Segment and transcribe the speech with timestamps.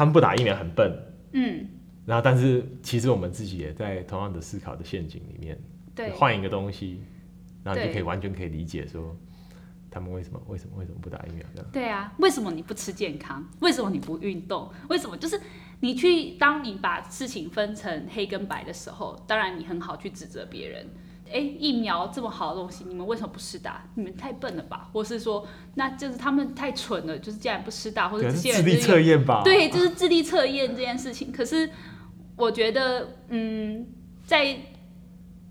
[0.00, 0.90] 他们不打疫苗很笨，
[1.32, 1.68] 嗯，
[2.06, 5.60] 然后但是其实我们自己也在同样的思考的陷阱里面，
[5.94, 7.02] 对，换一个东西，
[7.62, 9.14] 然后你就可以完全可以理解说
[9.90, 11.70] 他们为什么为什么为什么不打疫苗这样。
[11.70, 13.46] 对啊，为什么你不吃健康？
[13.60, 14.72] 为什么你不运动？
[14.88, 15.38] 为什么就是
[15.80, 20.86] 你去当你把事情分成黑跟白的时候，当然你很好去指责别人。
[21.32, 23.84] 哎，疫苗这么好的东西，你们为什么不施打？
[23.94, 24.88] 你们太笨了吧？
[24.92, 29.42] 或是说，那就是他们太蠢了，就是既然不施打，或者这些人智力测验吧？
[29.44, 31.30] 对，就是智力测验这件事情。
[31.30, 31.70] 可是
[32.36, 33.86] 我觉得，嗯，
[34.24, 34.56] 在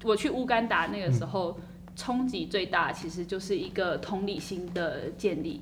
[0.03, 1.63] 我去乌干达那个时候，嗯、
[1.95, 5.61] 冲击最大其实就是一个同理心的建立。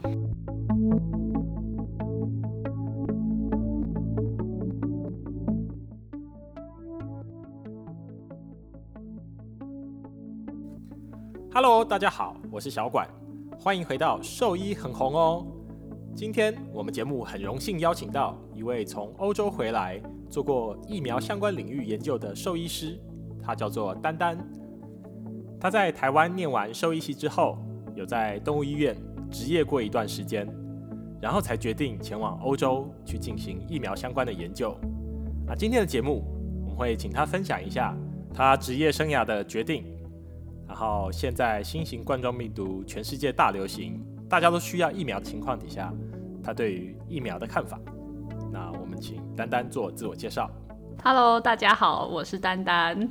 [11.60, 13.10] Hello，大家好，我是小管，
[13.58, 15.44] 欢迎回到兽医很红哦。
[16.16, 20.00] 今天我们节目很荣幸邀请到一位从欧洲回来
[20.30, 22.96] 做过疫苗相关领域研究的兽医师，
[23.42, 24.38] 他叫做丹丹。
[25.60, 27.58] 他在台湾念完兽医系之后，
[27.96, 28.96] 有在动物医院
[29.32, 30.48] 执业过一段时间，
[31.20, 34.78] 然后才决定前往欧洲去进行疫苗相关的研究。
[35.48, 36.24] 那今天的节目，
[36.66, 37.98] 我们会请他分享一下
[38.32, 39.97] 他职业生涯的决定。
[40.68, 45.94] 然后现在新型冠状病毒全世界大流行，大家都需要疫苗的情况底下，
[46.44, 47.80] 他对于疫苗的看法。
[48.52, 50.50] 那我们请丹丹做自我介绍。
[51.04, 53.10] Hello，大家好，我是丹丹，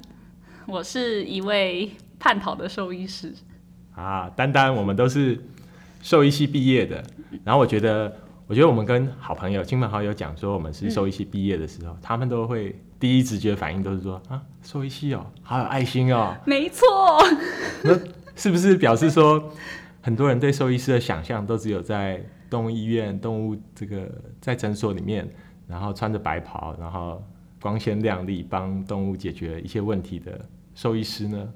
[0.66, 3.32] 我是一位叛逃的兽医师。
[3.94, 5.42] 啊，丹丹，我们都是
[6.02, 7.02] 兽医系毕业的。
[7.44, 8.14] 然后我觉得，
[8.46, 12.74] 我觉得我们跟好朋友、亲朋好友讲说我们是兽医系毕业的时候，嗯、他们都会。
[12.98, 16.34] 第一直觉反应都是说啊，兽医系哦，好有爱心哦。
[16.46, 16.86] 没错。
[17.84, 17.92] 那
[18.34, 19.52] 是不是表示说，
[20.00, 25.28] 很多人对兽医师的想象都只有在动物医院、动物这个在诊所里面，
[25.68, 27.22] 然后穿着白袍，然后
[27.60, 30.40] 光鲜亮丽，帮动物解决一些问题的
[30.74, 31.46] 兽医师呢？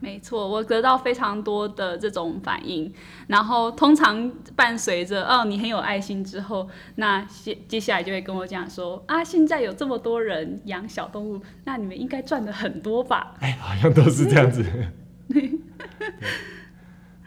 [0.00, 2.92] 没错，我得到非常多的这种反应，
[3.26, 13.34] 然后通常伴随着哦，你很有爱心之后，那接接下来就会跟我讲说啊，现在有这么多人养小动物，那你们应该赚的很多吧？
[13.40, 14.64] 哎，好像都是这样子。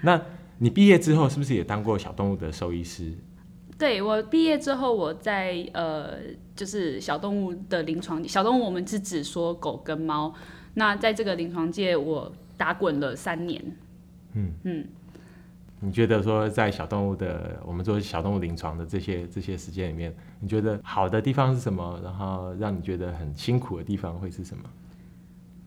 [0.01, 0.21] 那
[0.59, 3.11] 你毕业之后是不是也当过小动物的兽医师？
[3.77, 6.11] 对，我毕业之后，我在呃，
[6.55, 10.33] 就是小动物的临床，小动物我们是指说狗跟猫，
[10.75, 12.31] 那在这个临床界我。
[12.61, 13.59] 打滚了三年，
[14.33, 14.87] 嗯嗯，
[15.79, 21.99] 你觉得说在小动物的我们做小动物临床的这些这些时间里面，你觉得好的地方是什么？
[22.03, 24.63] 然后让你觉得很辛苦的地方会是什么？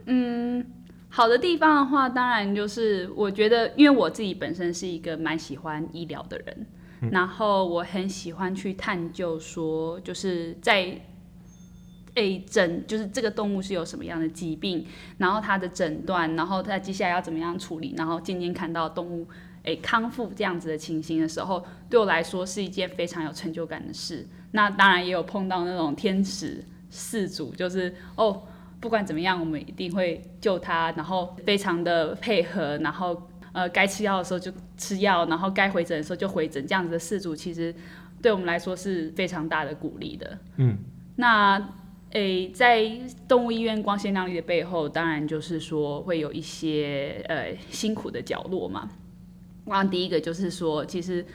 [0.07, 0.65] 嗯，
[1.09, 6.67] 好的地方的话，当然就是我觉得，因为我自己本身是一个蛮喜欢医疗的人，
[7.01, 10.97] 嗯，然后我很喜欢去探究说，就是在。
[12.15, 14.87] 诶，诊就是这个动物是有什么样的疾病，
[15.19, 19.27] 然后它的诊断，然后它接下来要怎么样处理，然后渐渐看到动物
[19.65, 24.27] 诶康复这样子的情形的时候，对我来说是一件非常有成就感的事。
[24.53, 28.43] 那当然也有碰到那种天使四主，就是哦，
[28.81, 37.75] 不管怎么样，我们一定会救它，然后非常的配合，然后呃该吃药的时候就吃药，然后该回诊的时候就回诊，这样子的事主其实
[38.23, 40.39] 对我们来说是非常大的鼓励的。
[40.59, 40.79] 嗯，
[41.17, 41.61] 那。
[42.15, 42.89] 诶，在
[43.27, 48.89] 动物医院光鲜亮丽的背后，当然就是说会有一些呃辛苦的角落嘛。
[49.65, 51.27] 那第一个就是说，其实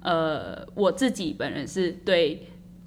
[0.00, 2.46] 呃我自己本人是对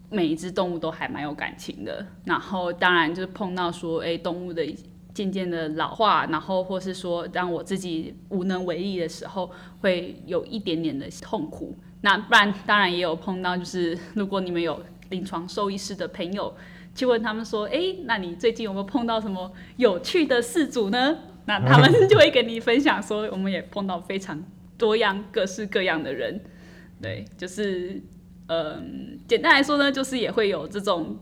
[0.09, 2.07] 每一只动物都还蛮有感情的。
[2.23, 4.65] 然后当然就是碰到说，诶动物的
[5.13, 9.51] 渐渐的老化，然后或是说让我自己无能为力的时候，
[9.81, 11.77] 会有一点点的痛苦。
[11.99, 16.55] 那不然当然也有碰到，就是如果你们有临床兽医师的朋友。
[16.93, 24.43] 去问他们说：“哎、欸，那你最近有没有碰到什么有趣的事主呢？” 那他们就会跟你分享说：“我们也碰到非常
[24.77, 26.39] 多样、各式各样的人。”
[27.01, 27.99] 对，就是，
[28.45, 28.83] 嗯、呃，
[29.27, 31.17] 简单来说呢，就是也会有这种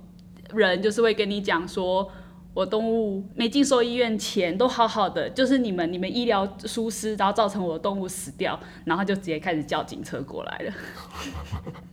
[0.53, 2.11] 人，就是会跟你讲说
[2.53, 10.73] ：“我动物没进兽医院前都好好的，就是你们你们医疗疏失，然后造成我的动物死掉，然后就直接开始叫警车过来了。”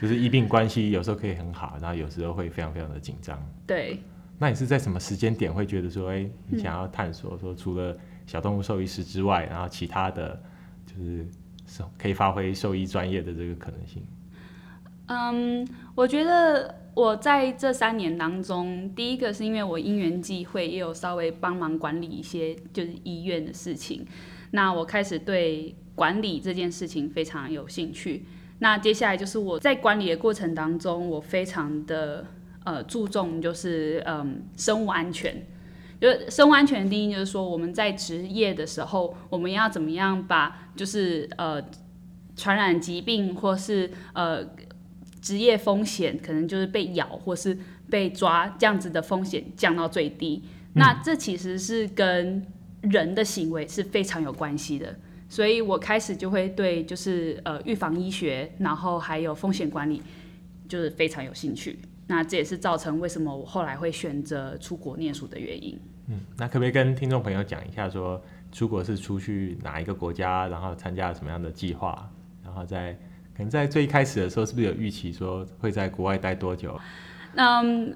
[0.00, 3.38] 就是医病关系有时候可以很好，然后有时候会非常非常的紧张。
[3.66, 3.98] 对。
[4.38, 7.96] 那你是在什么时间点会觉得说，哎、欸，你想要探索说，除了
[8.26, 10.38] 小动物兽医师之外，然后其他的，
[10.84, 11.26] 就是
[11.98, 14.02] 可以发挥兽医专业的这个可能性？
[15.06, 24.04] 嗯，我觉得我在这三年当中，第一个是因为我因缘际会，也有稍微帮忙管理一些就是医院的事情，
[24.50, 28.26] 那我开始对管理这件事情非常有兴趣。
[28.58, 32.26] 那接下来就是我在管理的过程当中，我非常的
[32.64, 35.46] 呃注重就是嗯生物安全。
[35.98, 41.62] 就生物安全的定义就是说，我们在职业的时候，我们要怎么样把就是呃
[42.36, 44.46] 传染疾病或是呃
[45.22, 47.56] 职业风险，可能就是被咬或是
[47.88, 50.42] 被抓这样子的风险降到最低。
[50.44, 52.46] 嗯、那这其实是跟
[52.82, 54.94] 人的行为是非常有关系的。
[55.28, 60.02] 所以我开始就会对就是呃预防医学，然后还有风险管理，
[60.68, 61.78] 就是非常有兴趣。
[62.06, 65.78] 那这也是造成为什么我后来会选择出国念书的原因。
[66.08, 72.08] 嗯，那可不可以跟听众朋友讲一下说，说出国是出去哪一个国家，然后参加了什么样的计划，
[72.44, 72.92] 然后在
[73.36, 76.78] 可能在最一开始的时候，是不是有预期说会在国外待多久？
[77.34, 77.92] 嗯，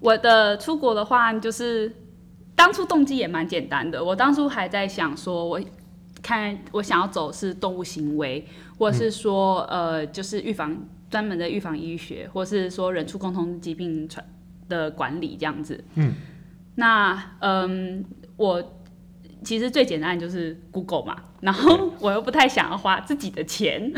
[0.00, 1.94] 我的出国的话，就是
[2.56, 4.02] 当初动机也蛮简单的。
[4.02, 5.60] 我当初还在想说，我
[6.22, 8.46] 看我想要走是动物行为，
[8.78, 10.76] 或是说、嗯、呃，就是预防
[11.10, 14.24] 专门的预防医学，或是说人畜共同疾病传
[14.68, 15.84] 的管理这样子。
[15.94, 16.14] 嗯。
[16.78, 18.04] 那嗯，
[18.36, 18.78] 我
[19.42, 23.92] 其实最简单的就是 Google 嘛，然后我又不太想要花自己的钱，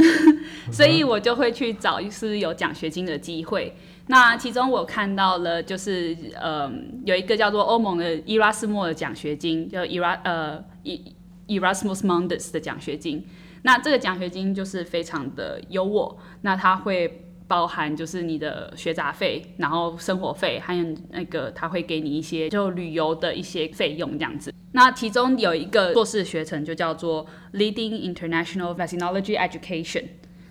[0.70, 3.74] 所以我就会去找是有奖学金的机会。
[4.06, 11.02] 那其中我看到了就是嗯，有一个叫做欧盟的伊拉斯莫的奖学金，叫伊拉呃伊
[11.48, 13.26] Erasmus Mundus 的奖学金。
[13.62, 17.24] 那这个奖学金就是非常的优渥，那它会。
[17.48, 24.52] 包含就是你的学杂费，然后生活费，还有那个他会给你一些就旅游的一些费用这样子。
[24.72, 30.04] 那其中有一个硕士学程就叫做 Leading International Vaccinology Education。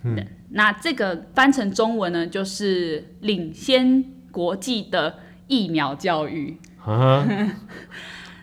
[0.05, 6.57] 嗯，那这个翻成中文呢，就是领先国际的疫苗教育。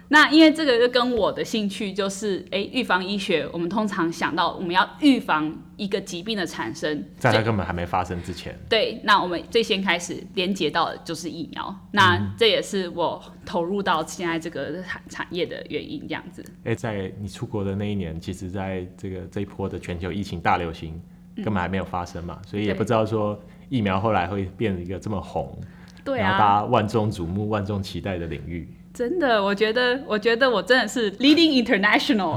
[0.08, 8.56] 那因为这个就跟我的兴趣就是，哎，预防医学，我们通常想到我们要预防一个疾病的产生，在它根本还没发生之前。
[8.68, 16.44] 对，那我们最先开始连接到的就是疫苗，那这也是我投入到现在这个产产业的原因，这样子。
[16.64, 21.00] 哎，在你出国的那一年，其实在这个这一波的全球疫情大流行
[21.36, 23.40] 根本还没有发生嘛，嗯、所以也不知道说
[23.70, 25.58] 疫苗后来会变成一个这么红，
[26.04, 28.68] 对啊，大家万众瞩目、万众期待的领域。
[28.94, 32.36] 真的，我觉得，我觉得我真的是 leading international。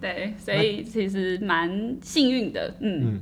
[0.00, 3.16] 对，所以其实蛮幸运的，嗯。
[3.16, 3.20] 嗯，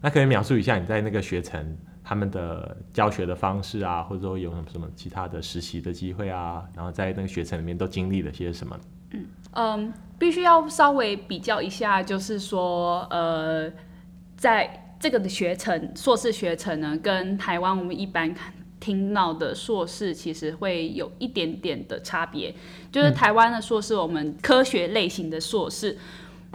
[0.00, 8.80] 那可以描述一下你在那个学程他们的教学的方式啊，或者说有什么什么其他的实习的机会啊，然后在那个学程里面都经历了些什么？
[9.12, 13.70] 嗯嗯，必须要稍微比较一下，就是说，呃，
[14.36, 18.52] 在这个的学程，硕士学程呢，跟台湾我们一般看。
[18.78, 22.54] 听到的硕士其实会有一点点的差别，
[22.92, 25.98] 就是台湾的硕士，我们科学类型的硕士，嗯、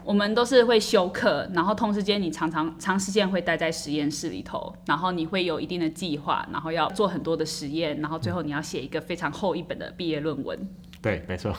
[0.05, 10.57] 我们都是会修课，然后同时间你常常长时间会待在实验室里头，然后你会有一定的计划，然后要做很多的实验，然后最后你要写一个非常厚一本的毕业论文。
[11.01, 11.51] 对，没错，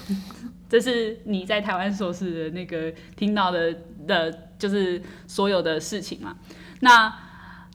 [0.68, 3.74] 这是你在台湾硕士的那个听到的
[4.06, 6.36] 的，就是所有的事情嘛。
[6.78, 7.12] 那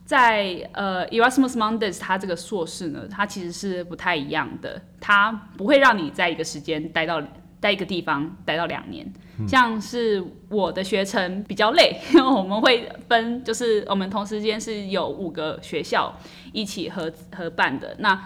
[0.08, 7.22] 在呃，Erasmus Mundus 他这个硕士呢，它其实是不太一样的，它不会让你在一个时间待到
[7.60, 9.06] 待一个地方待到两年，
[9.38, 16.18] 嗯，像是我的学程比较累，因 为我们会分，就是我们同时间是有五个学校
[16.54, 18.18] 一起合合办的，那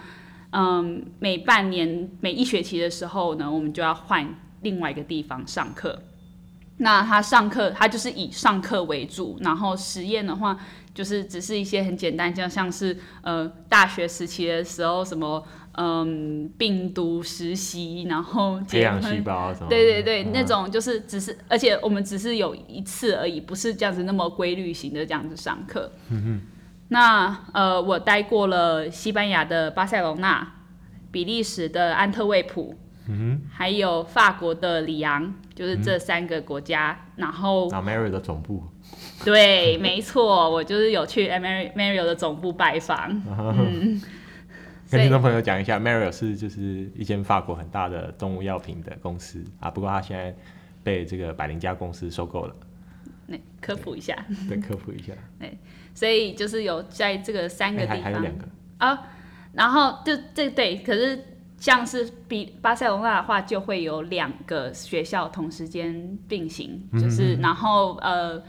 [0.51, 4.25] 嗯，每半年每一学期的时候呢，我们就要换
[4.61, 6.01] 另外一个地方上课，
[6.77, 10.57] 那他上课他就是以上课为主，然后实验的话。
[10.93, 25.91] 就是只是一些很简单，就像是呃大学时期的时候什么嗯病毒实习，然后培养细胞什么，对对对，嗯、那种就是只是，而且我们只是有一次而已，不是这样子那么规律型的这样子上课。
[26.09, 26.41] 嗯哼。
[26.89, 30.47] 那呃我待过了西班牙的巴塞隆纳，
[31.11, 32.75] 比利时的安特卫普，
[33.07, 37.67] 嗯哼，还有法国的里昂，就是这三个国家，嗯、然后。
[37.69, 38.63] Mario 的总部。
[39.23, 43.09] 对，没错，我就是有去 Mario 的总部拜访。
[43.25, 44.01] 嗯，
[44.91, 50.35] 跟听众朋友讲一下，Mario 是就是一间法国很大的动物药品的公司啊，不过他现在
[50.83, 52.55] 被这个百灵家公司收购了。
[53.27, 54.13] 那科普一下，
[54.49, 55.13] 对，科普一下。
[55.39, 55.57] 对，
[55.93, 58.45] 所以就是有在这个三个地方，还有两个
[58.79, 59.07] 啊，
[59.53, 61.17] 然后就这对，可是
[61.57, 68.43] 像是比巴塞隆纳的话，就会有两个学校同时间并行，就是然后呃。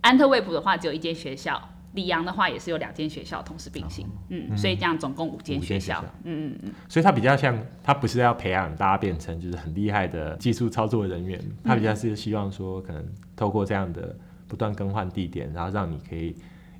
[0.00, 1.60] 安特卫普的话只有一间学校，
[1.92, 16.36] 里昂的话也是有两间学校同时并行，哦、嗯，所以这样总共五间学校，嗯嗯嗯，所以它比较像，它不是要培养大家变成就是很厉害的技术操作人员，它比较是希望说可能透过这样的不断更换地点，然后让你可以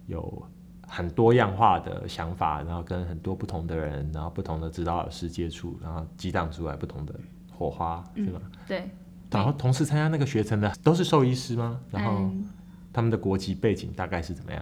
[0.07, 0.43] 有
[0.87, 7.15] 很多样化的想法，然后跟很多不同的人，然后不同的指导老师接触，然后激荡出来不同的
[7.51, 8.41] 火花，是吗？
[8.45, 8.91] 嗯、对。
[9.31, 11.79] 然后同时参加那个学程的都是兽医师吗？
[11.91, 12.31] 然后
[12.99, 14.61] 他们的国籍背景大概是怎么样？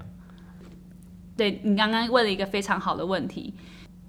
[1.39, 3.55] 对，你刚刚问了一个非常好的问题。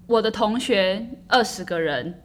[0.06, 2.22] 我的同学二十个人，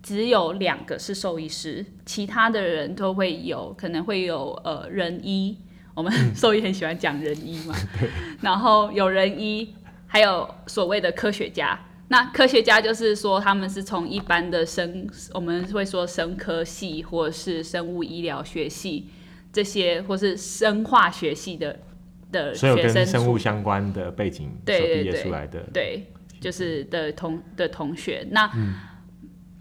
[0.00, 5.58] 只有两个是兽医师，其他的人都会有可能会有呃人医。
[5.92, 7.74] 我们 兽医很喜欢讲人医嘛，
[8.40, 9.74] 然后有人医，
[10.06, 11.76] 还有所谓的科学家。
[12.06, 19.08] 那科学家就是说，他们是从一般的生，我们会说生科系，或者是生物医疗学系
[19.54, 21.78] 这些，或是生化学系的
[22.30, 28.26] 的学生，所以跟生物相关的背景所毕业出来的，对，对，对，就是的同的同学。
[28.30, 28.74] 那、嗯、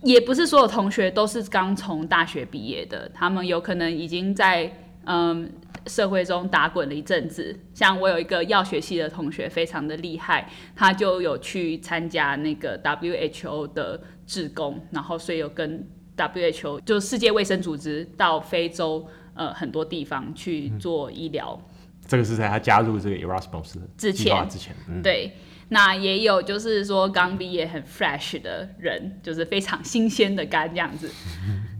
[0.01, 4.69] 也不是所有同学都是刚从大学毕业的，他们有可能已经在
[5.05, 5.49] 嗯。
[5.85, 15.85] 社会中打滚了一阵子，像我有一个药学系的同学，非常的厉害，他就有去参加那个 WHO 的志工，然后所以有跟
[16.15, 21.59] WHO 就世界卫生组织到非洲呃很多地方去做医疗。
[21.59, 25.33] 嗯、这个是在他加入这个 Erasmus 之前之前，嗯、对。
[25.69, 31.09] 那也有就是说刚毕业很 fresh 的人，就是非常新鲜的肝这样子。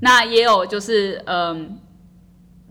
[0.02, 1.78] 那也有就是嗯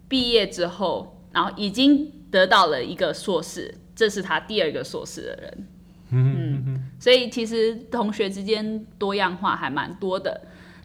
[0.08, 1.18] 毕业之后。
[1.34, 5.68] 然后已经得到了一个硕士，这是他第二个硕士的人。
[6.10, 10.38] 嗯，嗯，所以其实同学之间多样化还蛮多的。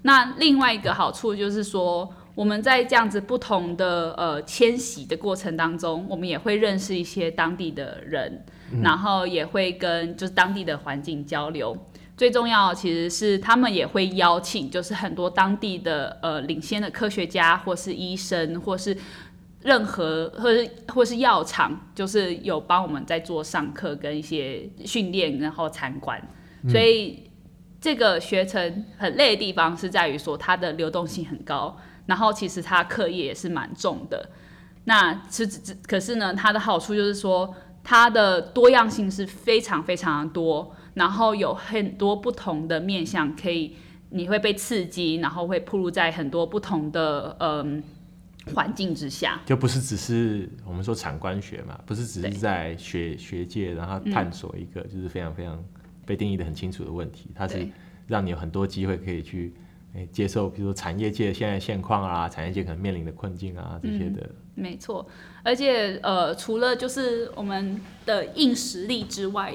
[0.04, 11.76] 那另外一个好处就是说，我们在这样子不同的呃迁徙的过程当中，我们也会认识一些当地的人，嗯、然后也会跟就是当地的环境交流。
[12.16, 18.96] 最重要其实是他们也会邀请，就是很多当地的呃领先的科学家，或是医生，或是。
[19.64, 26.22] 任何或是或是药厂，就是有帮我们在做上课跟一些训练，然后参观。
[26.62, 27.30] 嗯、所以
[27.82, 31.76] 这个学程很累的地方是在于说它的流动性很高，
[32.08, 34.28] 然后其实它课业也是蛮重的。
[34.86, 35.48] 那是
[35.86, 43.76] 可是呢，它的好处就是说它的多样性是非常非常的多，然后有很多不同的面向可以，
[44.10, 47.84] 你会被刺激，然后会暴露在很多不同的嗯。
[48.56, 55.62] 环境之下，就不是只是我们说产官学嘛，不是只是在学学界，然后探索一个就是非常非常
[56.06, 57.68] 被定义的很清楚的问题，它是
[58.08, 59.54] 让你有很多机会可以去
[59.94, 64.22] 诶接受，比如说产业界现在现况啊，产业界可能面临的困境啊这些的。
[64.22, 65.08] 嗯、没错，
[65.44, 69.54] 而且呃，除了就是我们的硬实力之外，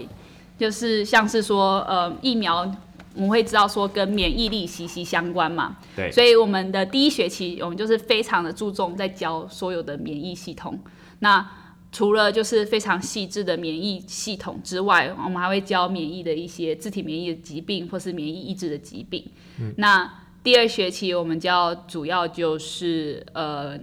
[0.58, 2.70] 就是像是说呃疫苗。
[3.14, 10.80] 我们会知道说跟免疫力息息相关嘛，对，所以我们的第一学期我们就是非常的注重在教所有的免疫系统。
[11.18, 11.46] 那
[11.92, 19.22] 除了就是非常细致的免疫系统之外，我们还会教免疫的一些自体免疫的疾病或是免疫抑制的疾病。
[19.60, 20.10] 嗯、那
[20.42, 23.78] 第二学期我们教主要就是呃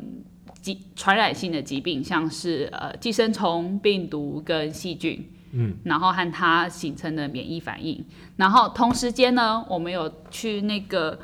[0.62, 5.32] 疾传染性的疾病，像是呃寄生虫、病毒跟细菌。
[5.52, 11.18] 嗯，然后和它形成的免疫反应，然后同时间呢，我们有去那个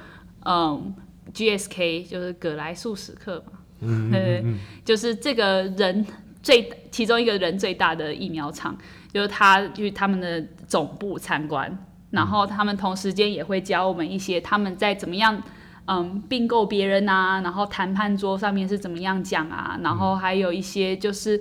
[0.43, 0.95] 嗯
[1.31, 6.03] ，GSK 就是葛莱素史克嘛，嗯，嗯，嗯，就是这个人
[6.41, 8.75] 最其中一个人最大的疫苗厂，
[9.13, 15.43] 就是他去他们的总部参观，然后他们同时间也会教我们一些他们在怎么样
[15.85, 21.39] 嗯并购别人啊，然后谈判桌上面是怎么样讲啊，然后还有一些就是。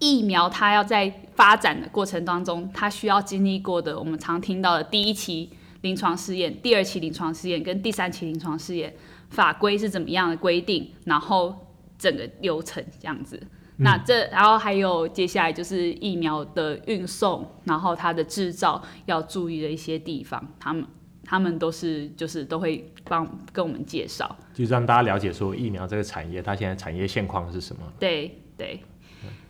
[0.00, 5.50] 疫苗它要在发展的过程当中，它需要经历过的，我们常听到的第一期
[5.80, 8.94] 临床试验、第二期临床试验跟第三期临床试验，
[9.30, 11.52] 法规是怎么样的规定，然后
[11.98, 13.42] 整个流程这样子。
[13.78, 20.84] 嗯、那这然后还有接下来就是疫苗的运送，然后它的制造要注意的一些地方，他们
[21.24, 27.82] 他们都是就是都会帮跟我们介绍，就让大家了解说疫苗这个产业它现在产业现况是什么。
[27.98, 28.80] 对对。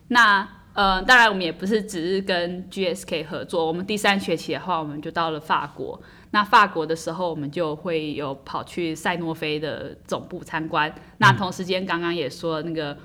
[0.08, 6.00] 那呃，当然我们也不是只是跟 GSK 合作，我们第三学期的话，我们就到了法国。
[6.30, 10.88] 那法国的时候，我们就会有跑去赛诺菲的总部参观。
[10.88, 12.96] 嗯、那同时间刚刚也说那个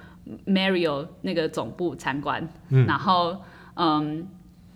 [0.46, 3.38] Mario 那个总部参观，嗯、然后
[3.76, 4.28] 嗯，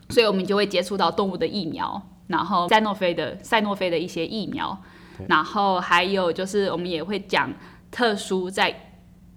[0.10, 4.78] 所以我们就会接触到动物的疫苗，然后赛诺菲的赛诺菲的一些疫苗，
[5.28, 7.54] 然后还有就是我们也会讲
[7.92, 8.92] 特殊在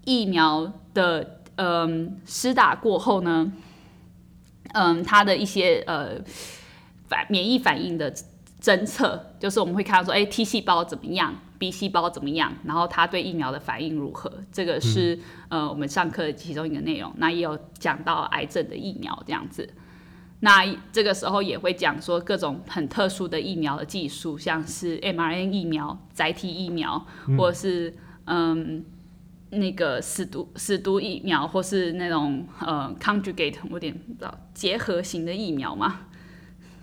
[0.05, 1.37] 疫苗的。
[1.63, 3.53] 嗯，施打过后呢，
[4.73, 6.13] 嗯，它的一些呃
[7.07, 8.11] 反免疫反应的
[8.63, 14.33] 侦测，就是我们会看到说，哎、欸，T 细胞怎么样，B 细胞怎么样，然后它对疫苗的反应如何？
[14.51, 15.15] 这个是、
[15.51, 17.13] 嗯、呃我们上课的其中一个内容。
[17.19, 19.69] 那也有讲到癌症的疫苗这样子。
[20.41, 28.83] 那这个时候也会讲说各种很特殊的疫苗的技术，像是 mRNA 疫苗、载体疫苗，或者是嗯
[29.51, 36.07] 那个死毒死毒疫苗，或是那种呃 conjugate，我有点不知道结合型的疫苗吗？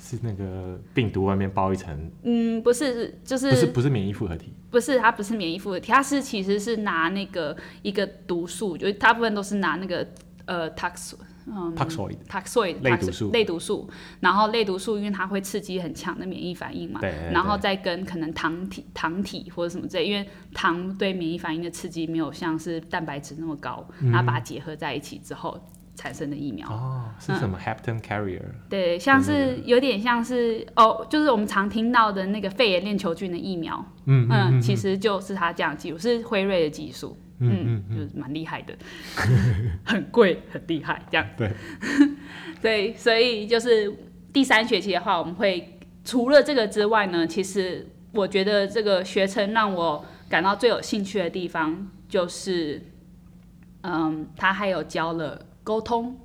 [0.08, 2.12] 是那个病毒外面包一层？
[2.24, 4.54] 嗯，不是，就是不是不是免疫复合体？
[4.70, 10.08] 不是，它不是免疫复合体，它是其实是拿那个一个毒素，就大部分都是拿那个
[10.46, 11.14] 呃 tox。
[11.50, 25.58] 嗯，toxoid，toxoid 类毒素，类毒素，然后类毒素因为它会刺激很强的免疫反应嘛，对，对，对，然后再跟可能糖体、糖体或者什么之类，因为糖对免疫反应的刺激没有像是蛋白质那么高，嗯、然后把它结合在一起之后
[25.98, 26.70] 产生的疫苗。
[26.70, 28.42] 哦，是什么 Hampton Carrier？
[28.70, 37.18] 对，像是有点像是哦，就是我们常听到的那个肺炎链球菌的疫苗，嗯嗯，其实就是它这样技术，是辉瑞的技术。
[37.40, 38.76] 嗯嗯，就是蛮厉害的，
[39.86, 41.28] 很贵，很厉害，这样。
[41.38, 41.52] 对，
[42.60, 43.94] 对，所以就是
[44.34, 52.82] 第三学期的话，我们会除了这个之外呢，其实我觉得这个学程让我感到最有兴趣的地方，就是，
[53.82, 56.16] 嗯，他还有教了沟通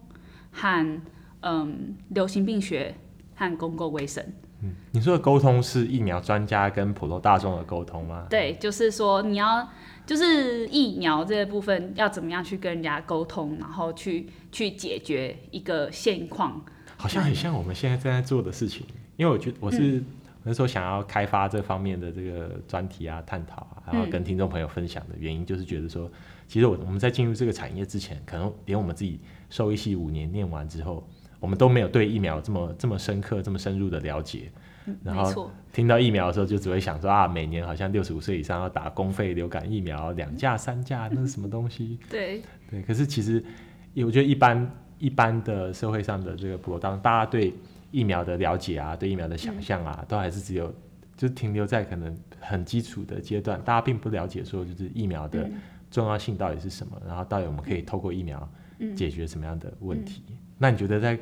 [0.53, 1.03] 和
[1.41, 2.95] 嗯流行病学
[3.35, 4.25] 和公共卫生。
[4.63, 8.27] 嗯，你说的沟通是疫苗专家跟普罗大众的沟通吗？
[8.31, 9.69] 对，就是说你要。
[10.05, 16.61] 就是疫苗这个部分要怎么样去跟人家沟通，然后去去解决一个现况，
[16.97, 18.85] 好像很像我们现在正在做的事情。
[19.17, 20.07] 因为我觉得我是、嗯、
[20.43, 26.11] 那时候想要开发这方面的这个专题啊、探讨啊，然后跟听众朋友分享的原因，就是觉得说，
[26.47, 29.21] 其实我我们在进入这个产业之前，可能连我们自己
[29.51, 31.07] 兽医系五年念完之后，
[31.41, 34.51] 我们都没有对疫苗这么这么深刻、这么深入的了解。
[35.05, 42.01] 然后听到疫苗的时候，就只会想说啊，每年好像六十五岁以上要打公费流感疫苗，两价三价，那是什么东西？
[42.11, 42.83] 对对。
[42.83, 43.43] 可是其实，
[44.05, 47.55] 我觉得一般一般的社会上的这个普罗大众，大家对
[47.93, 50.75] 疫苗的了解啊，对疫苗的想象啊，嗯、都还是只有
[51.16, 55.49] 就停留在可能很基础的阶段，大家并不了解说就是疫苗的
[55.92, 58.48] 重要性到底是什么，嗯、然后到底我们可以透过疫苗
[58.96, 60.24] 解决什么样的问题？
[60.26, 61.16] 嗯嗯、那你觉得在？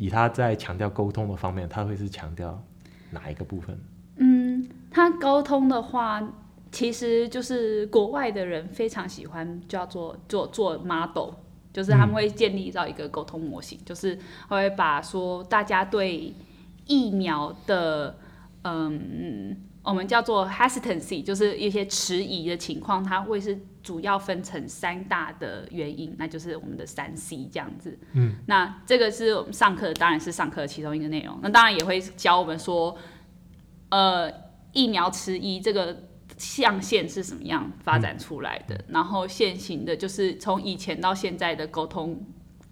[0.00, 2.62] 以他在强调沟通的方面，他会是强调
[3.10, 3.76] 哪一个部分？
[4.14, 6.22] 嗯，他沟通的话，
[6.70, 11.30] 其实就是国外的人非常喜欢叫做做做 model，
[11.72, 16.32] 就是他们会建立到一个沟通模型，嗯、就是会把说大家对
[16.86, 18.16] 疫苗的
[18.62, 19.56] 嗯。
[19.88, 27.98] 我们叫做 hesitancy，就是一些迟疑的情况，它会是主要分成三大的原因，那就是我们的三 C 这样子。
[28.12, 31.38] 嗯，那这个是我们上课，当然是上课的其中一个内容。
[31.42, 32.94] 那当然也会教我们说，
[33.88, 34.30] 呃，
[34.74, 36.04] 疫苗迟疑这个
[36.36, 42.22] 象限是什么样发展出来的，嗯、然后现行的就是从以前到现在的沟通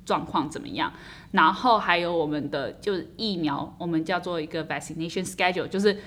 [0.05, 0.92] 状况怎么样，
[1.31, 5.98] 然后还有我们的就是疫苗，我们叫做一个 vaccination schedule，就是。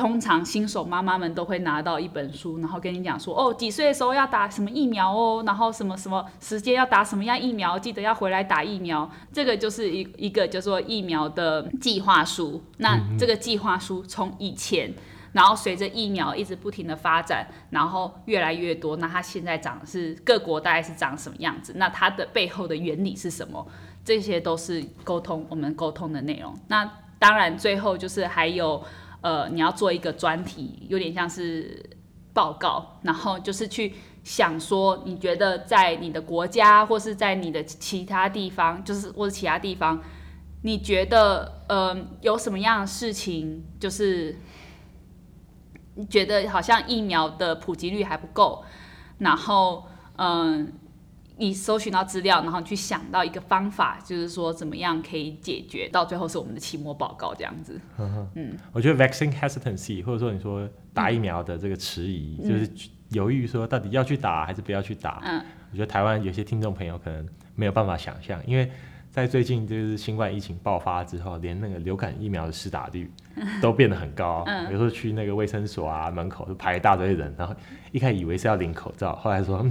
[0.00, 9.10] 通常新手妈妈们都会拿到一本书，然后跟你讲说，哦，几岁的时候要打什么疫苗哦，然后什么什么时间要打什么样疫苗，记得要回来打疫苗。
[9.30, 12.62] 这个就是一一个叫做疫苗的计划书。
[12.78, 14.90] 那这个计划书从以前，
[15.32, 18.96] 然后随着疫苗一直不停的发展，然后越来越多。
[18.96, 21.74] 那它现在长是各国大概是长什么样子？
[21.76, 23.66] 那它的背后的原理是什么？
[24.02, 26.54] 这些都是沟通我们沟通的内容。
[26.68, 28.82] 那当然最后就是还有。
[29.20, 31.82] 呃，你要做一个专题，有点像是
[32.32, 40.00] 报告，然后就是去想说，你觉得在你的国家或是在你的其他地方，就是或者其他地方，
[40.62, 44.38] 你觉得呃有什么样的事情，就是
[45.94, 48.64] 你觉得好像疫苗的普及率还不够，
[49.18, 50.72] 然后嗯。
[51.40, 57.80] 呃你搜寻到资料，然后去想到一个方法，就是说怎么样可以解决，到最后是我们的期末报告这样子。
[57.98, 65.22] 嗯，嗯我觉得 vaccine hesitancy，或者说你说打疫苗的这个迟疑，嗯、就是犹豫说到底要去打还是不要去打。
[65.24, 68.70] 嗯，我觉得台湾有些听众朋友可能没有办法想象，因为
[69.10, 73.10] 在最近就是新冠疫情爆发之后，连那个流感疫苗的施打率
[73.62, 74.44] 都变得很高。
[74.46, 77.54] 嗯，比如说去那个卫生所啊门口就排一大堆人，然后
[77.92, 79.66] 一开始以为是要领口罩，后来说。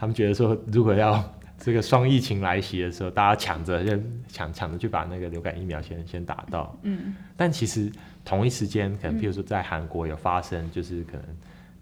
[0.00, 1.22] 他们觉得说，如果要
[1.58, 6.74] 这个双疫情来袭的时候，大家抢着先抢抢着去把那个流感疫苗先先打到。
[6.84, 7.14] 嗯。
[7.36, 7.92] 但其实
[8.24, 11.22] 同一时间，可能譬如说在韩国有发生，就是可能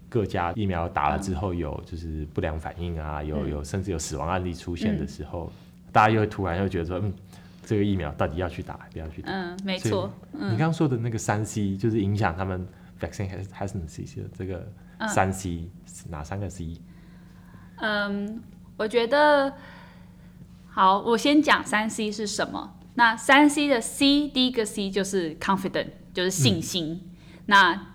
[0.09, 5.49] 各家疫苗打了之后有就是不良反应啊，有有甚至有死亡案例出现的时候，
[5.93, 7.13] 大家又突然又觉得说，嗯，
[7.63, 9.31] 这个疫苗到底要去打还不要去打。
[9.31, 10.11] 嗯，没错。
[10.33, 12.67] 你刚刚说的那个三 C 就是影响他们
[12.99, 14.69] vaccine hesitancy 的这个
[15.07, 15.69] 三 C、嗯、
[16.09, 16.75] 哪三个 C？
[17.81, 18.41] 嗯，
[18.77, 19.53] 我觉得
[20.69, 22.75] 好，我先讲三 C 是什么。
[22.95, 27.01] 那三 C 的 C 第一个 C 就是 confident，就是信心。
[27.03, 27.09] 嗯、
[27.45, 27.87] 那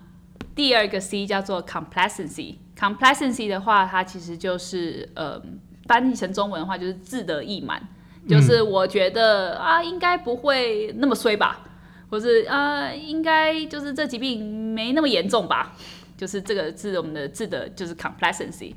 [0.55, 2.55] 第二个 C 叫做 complacency。
[2.77, 5.41] complacency 的话，它其实就是呃，
[5.85, 7.81] 翻译成中文的话就是自得意满，
[8.27, 11.61] 就是我觉得、嗯、啊，应该不会那么衰吧，
[12.09, 15.73] 或是啊，应该就是这疾病没那么严重吧，
[16.17, 18.73] 就是这个是我们的自得，就是 complacency。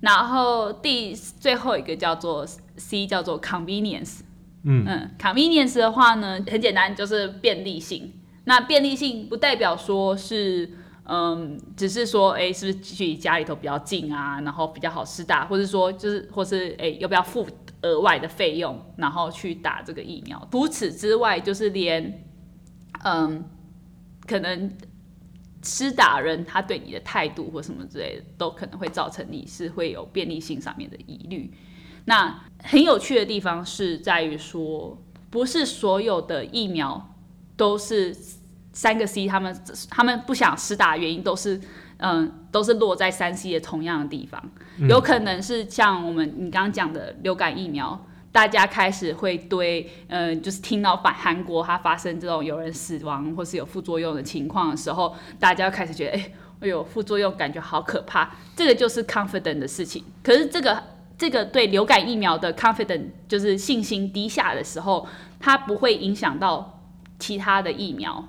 [0.00, 4.20] 然后第最后一个叫做 C，叫做 convenience。
[4.62, 8.12] 嗯嗯，convenience 的话呢，很简单，就是便利性。
[8.44, 10.70] 那便利性不代表说是，
[11.04, 17.46] 嗯，只是说，哎，是不是距离家里头比较近啊，然后比较好施打，或者说就是，或是哎，要不要付
[17.82, 20.48] 额外的费用，然后去打这个疫苗？
[20.50, 22.24] 除此之外，就是连，
[23.04, 23.44] 嗯，
[24.26, 24.70] 可能。
[25.62, 31.52] 施打人他对你的态度或什么之类的，都可能会造成你是会有便利性上面的疑虑。
[32.06, 37.14] 那很有趣的地方是在于说，不是所有的疫苗
[37.56, 38.16] 都是
[38.72, 39.54] 三个 C，他们
[39.90, 41.60] 他们不想施打的原因都是
[41.98, 44.42] 嗯，都是落在三 C 的同样的地方，
[44.88, 48.06] 有可能是像我们你刚刚讲的流感疫苗。
[48.32, 58.30] 大家开始会对，嗯、就是听到反韩国它发生这种有人死亡或是有副作用的情况的时候，大家开始觉得，哎，哎呦，副作用感觉好可怕。
[58.54, 60.04] 这个就是 confident 的事情。
[60.22, 60.82] 可是这个
[61.18, 65.06] 这个对流感疫苗的 confident 就是信心低下的时候，
[65.40, 66.80] 它不会影响到
[67.18, 68.28] 其他的疫苗。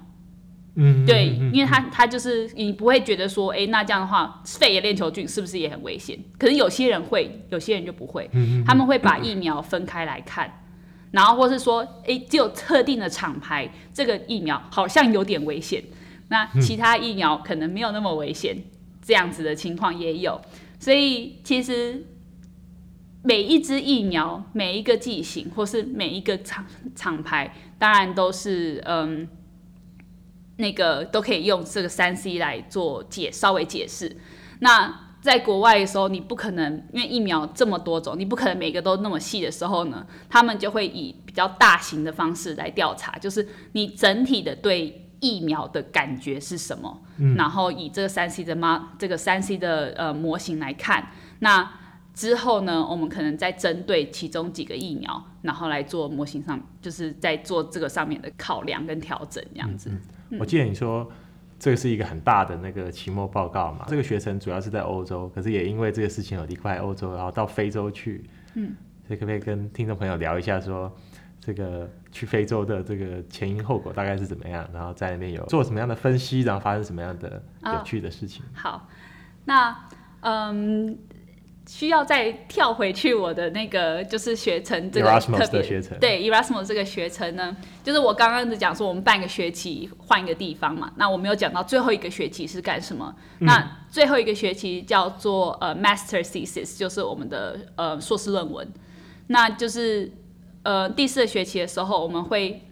[0.76, 6.18] 嗯，对，因为他他就是你不会觉得说，哎，那这样的话，肺炎链球菌是不是也很危险？
[6.40, 8.30] 可是有些人会，有些人就不会。
[8.66, 10.64] 他们会把疫苗分开来看，
[11.12, 15.84] 然后或是说，哎，只有特定的厂牌这个疫苗好像有点危险，
[16.30, 18.56] 那其他疫苗可能没有那么危险，
[19.02, 20.40] 这样子的情况也有。
[20.80, 22.02] 所以其实
[23.24, 29.28] 每一支疫苗、每一个剂型或是每一个厂厂牌，当然都是嗯。
[30.62, 34.16] 那个都可以用这个三 C 来做解，稍微解释。
[34.60, 48.94] 那在国外的时候，你不可能，因为疫苗这么多种，你不可能每个都那么细的时候呢，他们就会以比较大型的方式来调查，就是你整体的对疫苗的感觉是什么，嗯、然后以这个三 C 的吗？
[48.98, 51.72] 这个三 C 的呃模型来看，那
[52.14, 59.90] 之后呢，我们可能再针对其中几个疫苗，然后来做模型上，就是在做这个上面的考量跟调整这样子。
[59.90, 61.10] 嗯嗯我记得你说
[61.58, 63.86] 这个是一个很大的那个期末报告嘛？
[63.88, 68.30] 这个学程主要是在欧洲，可是也因为这个事情有离开欧洲，然后到非洲去。
[68.56, 68.76] 嗯，
[69.08, 70.94] 所以可不可以跟听众朋友聊一下，说
[71.40, 74.68] 这个去非洲的这个前因后果大概是怎么样？
[74.74, 78.44] 然后在那边有做什么样的分析，然后发生什么样的有趣的事情？
[78.44, 78.88] 哦、好，
[79.46, 79.88] 那
[80.20, 80.98] 嗯。
[81.68, 93.16] 需要再跳回去我的那个就是学程这个特别学程，对 Erasmus 这个学程呢，就是我刚刚只讲说我们半个学期换一个地方嘛，那我没有讲到最后一个学期是干什么。
[93.40, 98.68] 嗯、那最后一个学期叫做呃 Master Thesis，就是我们的呃硕士论文。
[99.28, 100.12] 那就是
[100.64, 102.64] 呃第四个学期的时候，我们会。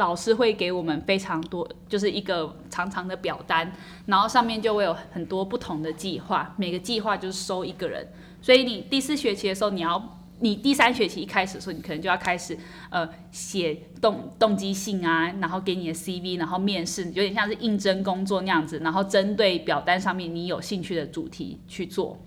[0.00, 3.70] 老师会给我们非常多，就是一个长长的表单，
[4.06, 8.08] 然后上面就会有很多不同的计划，每个计划就是收一个人。
[8.40, 12.56] 所以你第四学期的时候，你要你第三学期一开始的时候，你可能就要开始
[12.88, 22.18] 呃写动动机信啊，然后给你的 CV，然后面试，有点像是应征工作那样子，然后针对表单上面你有兴趣的主题去做。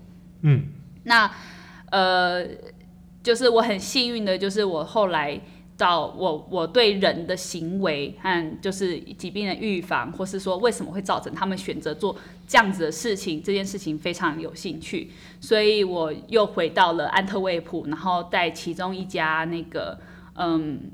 [0.42, 0.68] 嗯，
[1.02, 1.28] 那
[1.90, 2.46] 呃，
[3.20, 5.40] 就是我很幸运的，就是我后来。
[5.76, 15.10] 到我我对人的行为和就是疾病的预防，或是说为什么会造成他们选择做这样子的事情，这件事情非常有兴趣，
[15.40, 19.98] 所以我又回到了安特卫普，然后在其中一家那个
[20.36, 20.92] 嗯，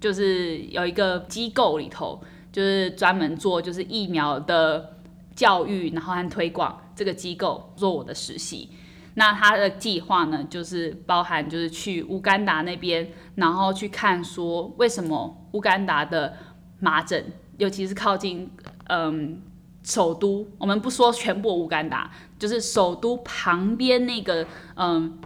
[0.00, 4.98] 就是有一个机构里头，就是专门做就是疫苗的
[5.34, 8.68] 教育，然后和推广这个机构做我的实习。
[9.16, 16.36] 那他的计划呢，就是包含就是去乌干达那边，然后去看说为什么乌干达的
[16.80, 17.24] 麻疹，
[17.58, 18.50] 尤其是靠近
[18.88, 19.40] 嗯
[19.84, 25.16] 首都，我们不说全部乌干达，就是首都旁边那个嗯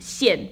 [0.00, 0.48] 县，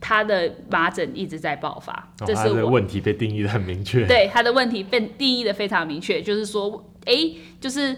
[0.00, 2.12] 它的麻疹一直在爆发。
[2.18, 4.06] 这是我，他的问题被定义的很明确。
[4.06, 7.14] 对，他的问题被定义的非常明确，就是说，哎，
[7.60, 7.96] 就是。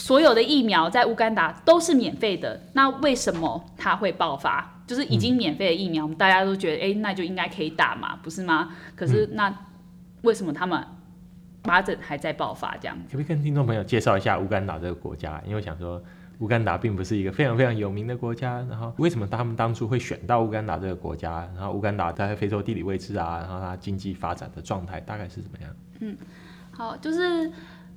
[0.00, 4.82] 所有的疫苗在乌干达都是免费的，那为什么它会爆发？
[4.86, 8.70] 就是已经免费的疫苗，嗯、大家都觉得哎、欸，那就应该可以打嘛，不是吗？
[8.96, 9.54] 可是那
[10.22, 10.82] 为什么他们
[11.64, 12.76] 麻疹还在爆发？
[12.78, 15.40] 这样可不可以跟听众朋友介绍一下乌干达这个国家？
[15.44, 16.02] 因为我想说。
[16.40, 21.46] 乌干达并不是一个非常非常有名的国家，然后为什么他们当初会选到乌干达这个国家？
[21.54, 25.70] 然后乌干达在非洲地理位置啊，然后它经济发展的状态大概是怎么样？
[26.00, 26.16] 嗯，
[26.70, 27.52] 好，就是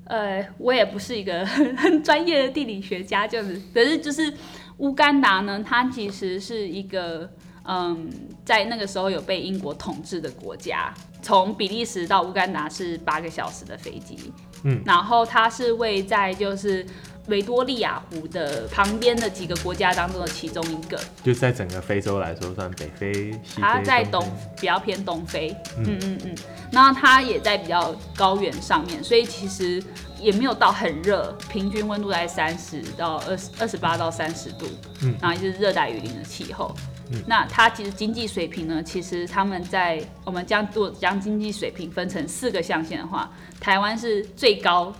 [0.05, 4.33] 呃，我也不是一个很 很专业的地理学家，就是，可是就是
[4.77, 7.29] 乌干达呢，它其实是一个
[7.65, 8.09] 嗯，
[8.43, 16.85] 在那个时候有被英国统治的国家，从比利时到乌干达是八个小时的飞机，嗯，然后它是位在就是。
[17.27, 23.61] 维多利亚湖的旁边的几个国家当中的其中一个，就在整个非洲来说，算北非、西非。
[23.61, 24.21] 它在东，
[24.59, 25.55] 比较偏东非。
[25.77, 26.35] 嗯嗯嗯。
[26.71, 29.81] 然后它也在比较高原上面，所以其实
[30.19, 34.67] 也没有到很热，平均温度在三十到二十二十八到三十度。
[35.01, 35.15] 嗯。
[35.21, 36.75] 然后就是热带雨林的气候。
[37.09, 37.23] 嗯。
[37.25, 38.83] 那它其实经济水平呢？
[38.83, 43.31] 其实他们在我们将做将经济水平分成四个象限的话，
[43.61, 44.93] 台湾是最高。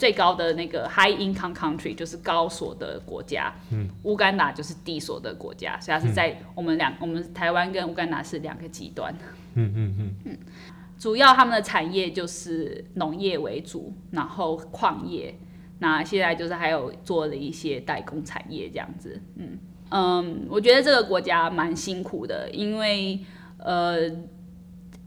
[0.00, 9.14] 最高的那个 high income country 就是高所得国家，嗯，乌干达就是低所得国家，所以它是在我们两、嗯、我们台湾跟乌干达是两个极端，
[9.56, 10.14] 嗯嗯嗯。
[10.24, 10.38] 嗯，
[10.98, 15.38] 主要他们的产业就是农业为主，然后矿业，
[15.80, 19.58] 那现在就是还有做了一些代工产业这样子，嗯。
[19.90, 23.20] 嗯，我觉得这个国家蛮辛苦的，因为
[23.58, 24.08] 呃，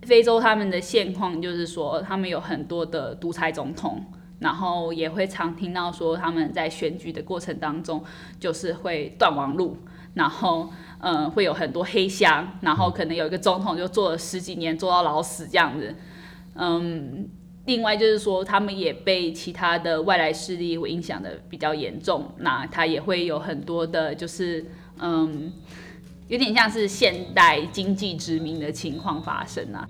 [0.03, 4.05] 非洲他们的现况就是说他们有很多的独裁总统。
[4.43, 8.03] 然后也会常听到说他们在选举的过程当中，
[8.37, 9.77] 就是会断网路，
[10.15, 15.95] 然后嗯会有很多黑箱，然后可能有一个总统就做了十几年，做到老死这样子。
[16.55, 17.29] 嗯，
[17.65, 24.65] 另外就是说他们也被其他的外来势力会影响的比较严重，那他也会有很多的，就是
[24.99, 25.53] 嗯
[26.27, 29.87] 有点像是现代经济殖民的情况发生啊。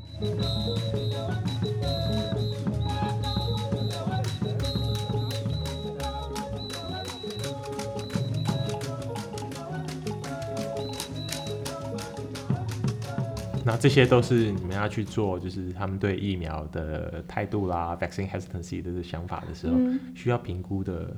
[13.65, 21.15] 那这些都是你们要去做，就是他们对疫苗的态度啦，vaccine hesitancy 的想法的时候，嗯、需要评估的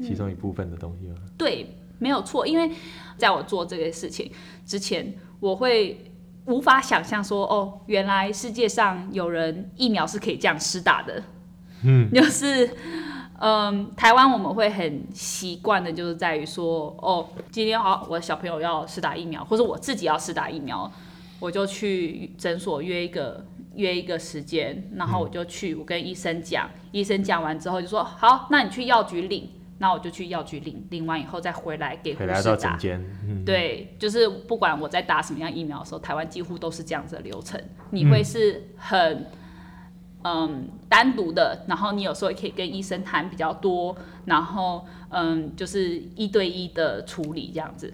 [0.00, 1.16] 其中一部分的东西吗？
[1.36, 1.66] 对，
[1.98, 2.46] 没有错。
[2.46, 2.70] 因为
[3.16, 4.32] 在我做这个事情
[4.64, 6.10] 之前，我会
[6.46, 11.22] 无法想象说，哦，原来世界上有人疫苗是可以这样施打的。
[11.84, 12.70] 嗯， 就是，
[13.38, 20.90] 嗯，台湾我们会很习惯的，就是在于说，哦，今天好，我的小朋友要施打疫苗，或者我自己要施打疫苗。
[21.42, 32.78] 我就去诊所约一个约一个时间，然后我就去，我跟医生讲，医生讲完之后就说好，那你去药局领，那我就去药局领，领完以后再回来给护士打。
[33.26, 37.60] 嗯、对，就是不管我在打什么样疫苗的时候，台湾几乎都是这样子的流程。
[37.90, 39.26] 你会是很
[40.22, 47.92] 嗯单独的，然后你有时候也可以跟医生谈比较多，然后嗯就是一对一的处理这样子。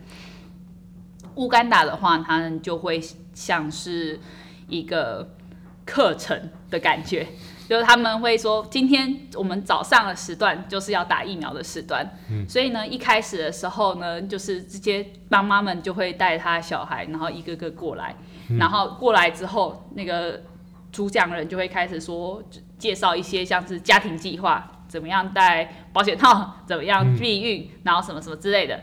[1.39, 3.01] 乌干达的话，他们就会
[3.33, 4.19] 像是
[4.67, 5.37] 一个
[5.85, 7.27] 课程的感觉，
[7.69, 18.17] 就是他们会说，今天我们早上的时段就是要打疫苗的时段，嗯，所以呢，一开始的时候呢，就是直接妈妈们就会带他小孩，然后一个个过来，
[18.51, 20.43] 嗯，然后过来之后，那个
[20.91, 22.43] 主讲人就会开始说，
[22.79, 28.81] 介绍一些像是家庭计划，怎么样戴保险套，怎么样避孕，嗯，然后什么什么之类的。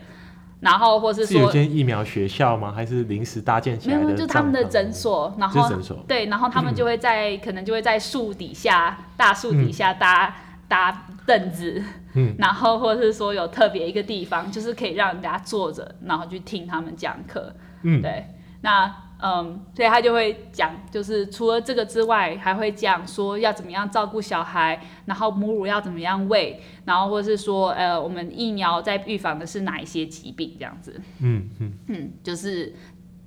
[0.60, 2.72] 然后或是说，是有间疫苗学校吗？
[2.72, 4.04] 还是临时搭建起来的？
[4.04, 5.34] 没有，就他们的诊所。
[5.38, 5.70] 然后
[6.08, 10.34] 对，然后他们就会在、嗯、可能就会在树底下，大树底下搭、嗯、
[10.68, 11.82] 搭凳子。
[12.14, 12.34] 嗯。
[12.38, 17.54] 然后或者是说有特别一个地方，就是可以让人家坐着，然后去听他们讲课。
[17.82, 18.02] 嗯。
[18.02, 18.26] 对，
[18.60, 18.94] 那。
[19.18, 31.00] 嗯，所以他就会讲，就是除了这个之外，还会讲说要怎么样照顾小孩，然后母乳要怎么样喂，然后或是说，呃，我们疫苗在预防的是哪一些疾病这样子。
[31.20, 32.74] 嗯嗯嗯，就是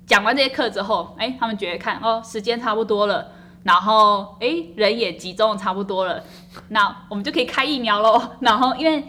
[0.06, 3.32] 讲完这些课之后，哎，他们觉得看哦，时间差不多了，
[3.64, 6.22] 然后哎，人也集中差不多了，
[6.68, 8.36] 那我们就可以开疫苗喽。
[8.38, 9.04] 然后因为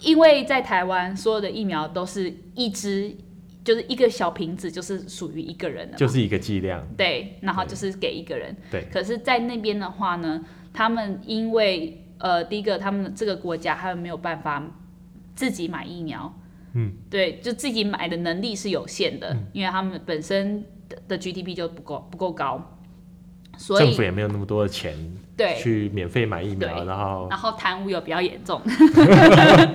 [0.00, 3.16] 因为在台湾所有的疫苗都是一支。
[3.64, 6.86] 就是一个小瓶子，就是属于一个人的，就是一个剂量。
[6.98, 8.54] 对，然后就是给一个人。
[8.70, 8.86] 对。
[8.92, 14.62] 可是，在那边的话呢，他们因为呃，第一个，他们这个国家他们没有办法
[15.34, 16.30] 自己买疫苗。
[16.74, 16.92] 嗯。
[17.08, 22.78] 对，就自己买的能力是有限的，嗯、因为他们本身的的 GDP 就不够不够高，
[23.56, 24.94] 所以政府也没有那么多的钱
[25.38, 28.60] 对去免费买疫苗，然后然后贪污又比较严重，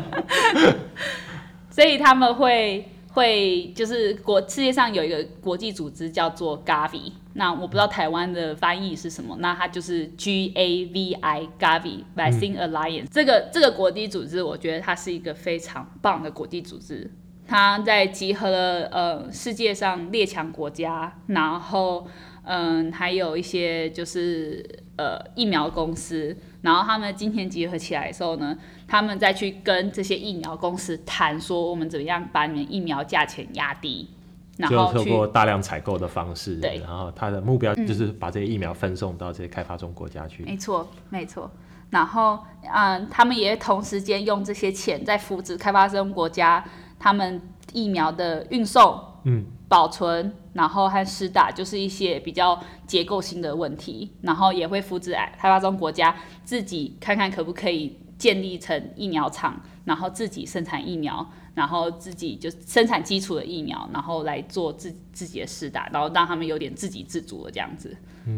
[1.71, 2.87] 所以他们会。
[3.19, 13.07] 会就是国世界上有一个国际组织叫做 Gavi，那我不知道台湾的翻译是什么，那它就是 G A V I Gavi Vaccine Alliance、嗯。
[13.11, 17.11] 这个这个国际组织，我觉得它是一个非常棒的国际组织，
[17.45, 22.07] 它在集合了呃世界上列强国家，然后
[22.43, 24.63] 嗯还有一些就是
[24.97, 26.35] 呃疫苗公司。
[26.61, 34.09] 然后他们今天集合起来的时候呢，他们再去跟这些疫苗公司谈，说我们怎么样把你们疫苗价钱压低，
[34.57, 40.43] 然后就透过大量采购的方式，对，然后他的目标就是把这些疫苗分送到这些开发中国家去。
[40.43, 41.49] 没错，没错。
[41.89, 42.37] 然后，
[42.73, 46.61] 嗯，他们也同时间用这些钱在扶持开发中国家，
[46.99, 49.45] 他们疫苗的运送，嗯。
[49.69, 67.95] 保存，然后和施打，就是一些比较结构性的问题，然后也会扶持开发中国家自己看看可不可以建立成疫苗厂，然后自己生产疫苗，然后自己就生产基础的疫苗，然后来做自自己的施打，然后让他们有点自给自足的这样子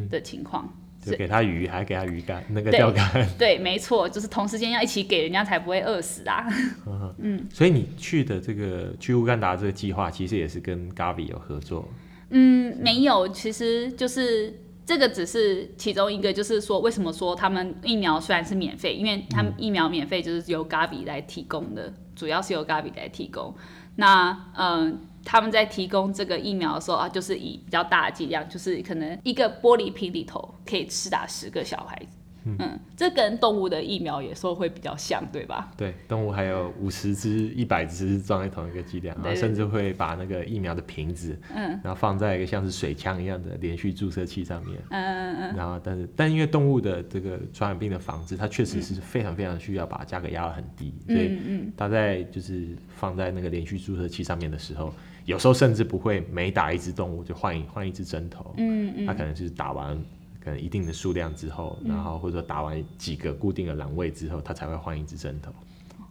[0.09, 0.67] 的情况。
[1.01, 3.27] 就给他鱼，还给他鱼竿， 那个钓竿。
[3.37, 6.45] 对，没错，就是同时间要一起给人家，才不会饿死啊。
[6.85, 11.89] 嗯，嗯，所以你去的这个去乌干达这个计划，其实也是跟 Gavi 有合作。
[12.29, 23.55] 嗯，没有，其实就是这个只是其中一个，就是说为什么说他们疫苗虽然是免费，因为他们疫苗免费就是由 Gavi 来提供的，主要是由 Gavi 来提供。
[23.95, 24.99] 那嗯。
[25.23, 32.17] 他们在提供这个疫苗的时候啊，就是以比较大的剂量，就是可能一个玻璃瓶里头可以施打十个小孩子。
[32.43, 35.71] 嗯，嗯，这跟动物的疫苗有时候会比较像，对吧？
[35.77, 54.91] 对，动物还有五十只、一百只装在同一个剂量，然后甚至会把那个疫苗的瓶子，嗯，然后放在一个像是水枪一样的连续注射器上面，嗯嗯嗯，然后但是但因为动物的这个传染病的防治，它确实是非常非常需要把价格压得很低，嗯、所以它在就是放在那个连续注射器上面的时候，
[55.25, 59.97] 有时候甚至不会每打一只动物就换一换一只针头，嗯嗯，它可能是打完。
[60.43, 65.51] 可能一定的数量之后，然后或者说打完几个固定的栏位之后，他才会换一支针头。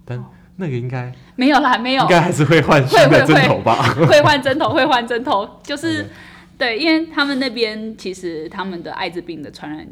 [0.05, 3.83] 但那个应该没有啦，没有，应该还是会换新的针头吧？
[4.09, 6.09] 会换针头，会换针头，就是
[6.57, 9.85] 对，因为他们那边其实他们的艾滋病的传染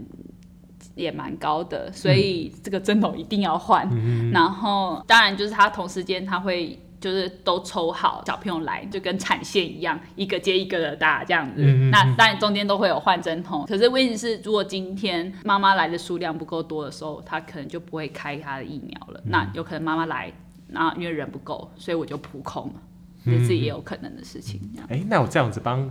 [0.94, 3.88] 也蛮高的，所以这个针头一定要换。
[3.90, 6.78] 嗯、然后当然就是他同时间他会。
[7.00, 11.62] 就是都抽好小朋友来，就跟产线一样，一个接一个的打这样子。
[11.62, 19.20] 嗯嗯，那当然中间都会有换针筒，可是问题是，如果今天妈妈来的数量不够多的时候，他可能就不会开他的疫苗了。
[19.24, 20.32] 嗯、那有可能妈妈来，
[20.66, 22.82] 那因为人不够，所以我就扑空了，
[23.24, 24.61] 这是也有可能的事情。
[24.88, 25.90] 哎、欸，那我这样子帮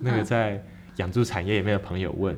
[0.00, 0.62] 那个在
[0.96, 2.36] 养猪产业里面的朋友问。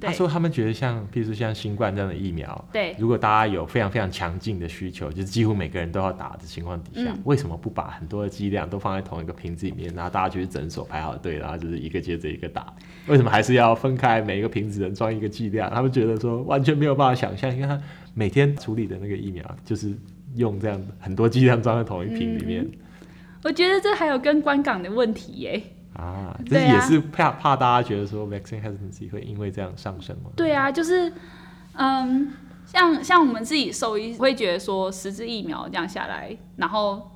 [0.00, 12.74] 他说：“他们觉得像，譬如说像新冠这样的疫苗，对，如果大家有非常非常强劲的需求，就是几乎每个人都要打的情况底下，嗯、为什么不把很多的剂量都放在同一个瓶子里面，然后大家就去诊所排好队，然后就是一个接着一个打？
[13.06, 15.70] 为什么还是要分开每一个瓶子能装一个剂量？
[15.70, 17.80] 他们觉得说完全没有办法想象，因为他
[18.14, 19.96] 每天处理的那个疫苗就是
[20.34, 22.64] 用这样很多剂量装在同一瓶里面。
[22.64, 22.72] 嗯、
[23.44, 25.62] 我觉得这还有跟观港的问题耶。”
[25.94, 30.30] 啊，这也是怕怕大家觉得说 vaccine hesitancy 会因为这样上升吗？
[30.34, 31.12] 对啊，就是，
[31.74, 32.32] 嗯，
[32.64, 37.10] 像像我们自己兽医会觉得说十支疫苗这样下来，然后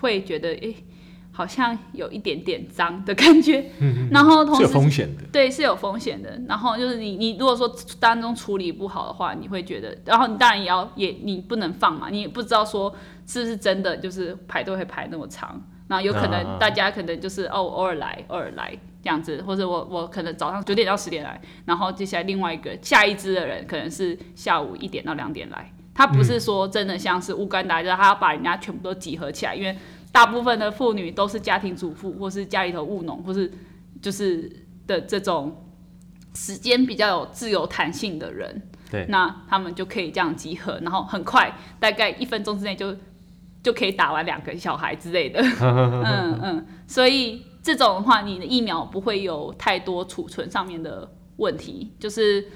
[0.00, 0.84] 会觉得诶、欸，
[1.30, 6.36] 好像有一点点脏的感觉，嗯、然后同时是有风险的，对，是有风险的。
[6.48, 12.92] 然后就是你你如果说当中处理不好的话，你会觉得，然后你当然也要也你不能放嘛，你也不知道说
[13.24, 15.62] 是不是真的，就是排队会排那么长。
[15.88, 18.70] 那有可能大家可能就是哦偶尔来偶尔来
[19.02, 25.72] 这样子，或者我我可能早上九点到十点来，然后接下来另外一个下一支的人可能是下午一点到两点来。
[25.94, 29.76] 他不是说真的像是乌干达，就是他要把人家全部都集合起来，因为
[30.12, 33.50] 大部分的妇女都是家庭主妇，或是家里头务农，或是
[34.02, 34.48] 就是
[34.86, 35.64] 的这种
[36.34, 38.62] 时间比较有自由弹性的人。
[38.90, 42.94] 对，那他们就可以这样集合，然后很快大概一分钟之内就。
[43.62, 52.46] 就可以打完两个小孩之类的， 嗯嗯，所以这种的话，你的疫苗不会有太多储存上面的问题，就是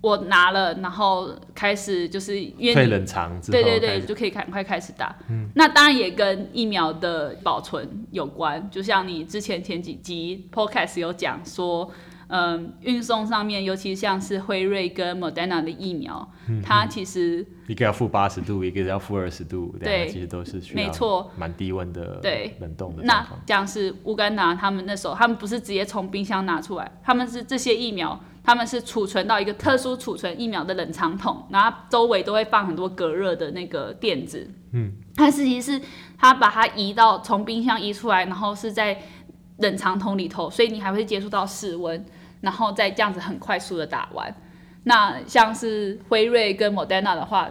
[0.00, 5.16] 我拿了，然后开始就是因为冷藏，对对对，就可以赶快开始打。
[5.28, 11.90] 嗯，那当然也跟疫苗的保存有关，就像你之前前几集 podcast 有讲说。
[12.28, 23.02] 嗯，运送上面，尤其像是辉瑞跟 Moderna 的疫苗，嗯、它其实一个要负八十度，一个要负二十度，对，其实都是需要没错，蛮低温的，对，冷冻的。
[23.02, 34.50] 那像是乌干达，他们那时候，他们不是直接从冰箱拿出来，他们是这些疫苗，他们是储存到一个特殊储存疫苗的冷藏桶，然后周围都会放很多隔热的那个垫子。
[34.72, 35.80] 嗯，但实际是
[36.18, 39.00] 它把它移到从冰箱移出来，然后是在
[39.60, 42.04] 冷藏桶里头，所以你还会接触到室温，
[42.40, 44.34] 然后再这样子很快速的打完。
[44.84, 47.48] 那像是辉瑞跟 Moderna 的话，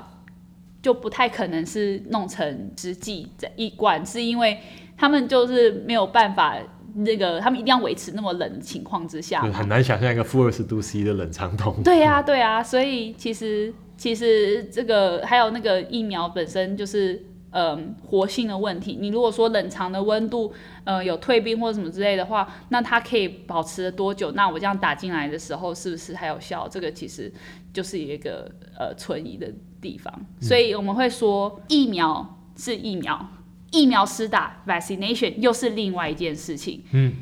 [0.81, 4.59] 就不太可能是弄成实际在一罐，是因为
[4.97, 6.55] 他们就是没有办法，
[6.95, 11.83] 那个他们一定要维持那么冷的情况之下，很难想象一个负二十度 C 的冷藏桶。
[11.83, 17.23] 对呀、啊，对呀、啊，所以其实其实这个还有那个疫苗本身就是。
[17.51, 18.97] 嗯，活性的问题。
[18.99, 24.31] 你如果说冷藏的温度，呃，有退冰或者什么之类的话，那它可以保持了多久？
[24.33, 26.67] 那我这样打进来的时候，是不是还有效？
[26.67, 27.31] 这个其实
[27.73, 30.13] 就是一个呃存疑的地方。
[30.41, 33.27] 所以我们会说，疫苗是疫苗，
[33.71, 36.83] 疫苗施打 vaccination 又是另外一件事情。
[36.91, 37.15] 嗯，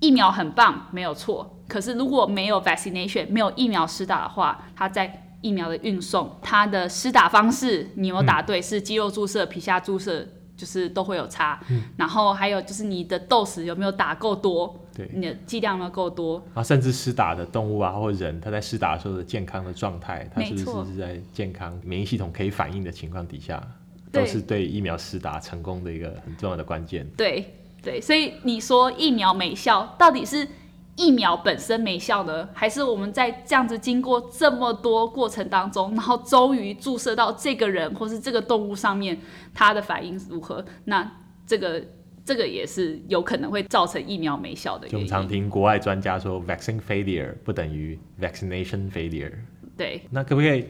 [0.00, 1.58] 疫苗很棒，没有错。
[1.66, 10.26] 可是如果没有 vaccination，没有疫苗施打的话，它在疫苗的运送，它的施打方式，你有打对，嗯、是肌肉注射、皮下注射，
[10.56, 11.60] 就是都会有差。
[11.68, 14.74] 嗯、然后还有就是你的 dose 有没有打够多？
[14.96, 16.42] 对，你的剂量有没有够多？
[16.54, 23.62] 啊，甚至施打的动物啊，或人，他在施打的时候的健康的状态，他是不是是在健康、免疫系统可以反应的情况底下，
[24.10, 27.06] 都是对疫苗施打成功的一个很重要的关键。
[27.18, 30.48] 对对，所以你说疫苗没效，到底是？
[30.96, 39.18] 疫苗本身没效呢，还是我们在这样子经过这么多过程当中，然后终于注射到这个人或是这个动物上面，
[39.52, 40.64] 它的反应如何？
[40.84, 41.10] 那
[41.46, 41.82] 这个
[42.24, 44.86] 这个也是有可能会造成疫苗没效的。
[44.92, 49.32] 我们常听国外专家说，vaccine failure 不等于 vaccination failure。
[49.76, 50.00] 对。
[50.10, 50.64] 那可不可以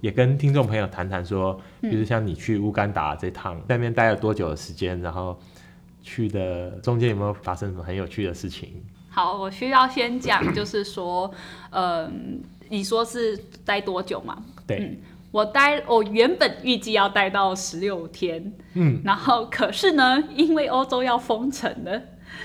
[0.00, 5.00] 也跟听众朋友谈谈说，比如像你去乌干达这趟，在那边待了多久的时间？
[5.00, 5.38] 然后
[6.02, 8.82] 去的中间有没有发生什么很有趣的事情？
[9.18, 11.28] 好，我需要先讲，就是说，
[11.70, 14.40] 嗯，你说是待多久嘛？
[14.64, 14.96] 对，嗯，
[15.32, 22.00] 我待，我原本预计要待到十六天，嗯，然后可是呢，因为欧洲要封城了，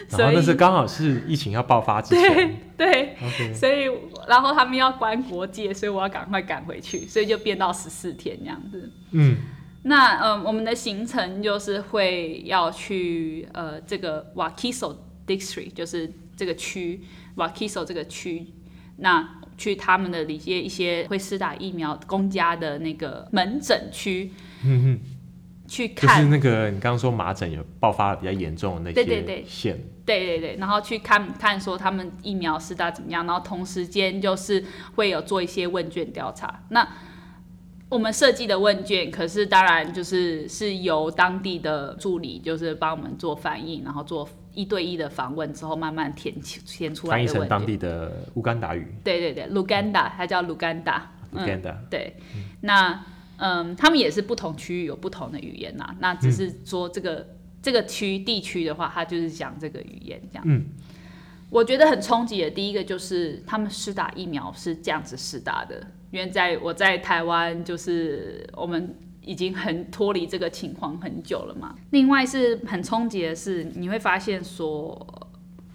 [0.08, 3.88] 所以那是刚好是疫情要爆发之前，对对 所以
[4.28, 9.38] 然后他们要关国界，所以我要赶快赶回去，所以就变到十四天这样子，嗯，
[9.84, 14.96] 那嗯，我们的行程就是会要去呃这个 Wakiso
[15.28, 16.12] District，就是。
[16.36, 17.02] 这个区
[17.36, 18.48] ，Wakiso 这个区，
[18.98, 24.32] 那去他们的一些一些会施打疫苗公家的那个门诊区，
[24.66, 25.00] 嗯哼，
[25.68, 34.64] 去看，就是那个你刚刚说麻疹有爆发的比较严重的那些对对对县，对对对，然后去看看说他们疫苗施打怎么样，然后同时间就是
[34.96, 36.64] 会有做一些问卷调查。
[36.70, 36.88] 那
[37.90, 44.28] 我们设计的问卷，可是当然就是是由当地的助理就是帮我们做翻译，然后做。
[44.54, 47.18] 一对一的访问之后，慢慢填填出来的。
[47.18, 48.88] 翻译成当地的乌干达语。
[49.04, 51.12] 对对对，Luganda，它叫卢甘达。
[51.32, 51.76] 卢甘达。
[51.90, 53.06] 对，嗯那
[53.38, 55.96] 嗯，他们也是不同区域有不同的语言呐。
[56.00, 57.28] 那只是说这个、嗯、
[57.62, 60.44] 这个区地区的话，它就是讲这个语言这样。
[60.46, 60.66] 嗯。
[61.50, 68.96] 我觉得很冲击的，第一个就是他们施打疫苗是这样子施打的，因为在我在台湾就是我们。
[69.26, 71.76] 已经很脱离这个情况很久了嘛。
[71.92, 75.30] 另外是很冲击的是，你会发现说，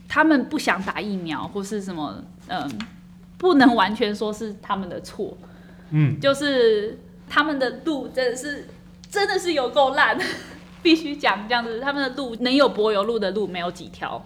[0.06, 2.70] 他们不想打疫苗或是什么，嗯，
[3.38, 5.36] 不能完全说是他们的错，
[5.90, 8.66] 嗯，就是他们的路真的是
[9.08, 10.18] 真的是有够烂，
[10.82, 14.22] 必须讲这样子，他们的路能有柏油路的路没有几条，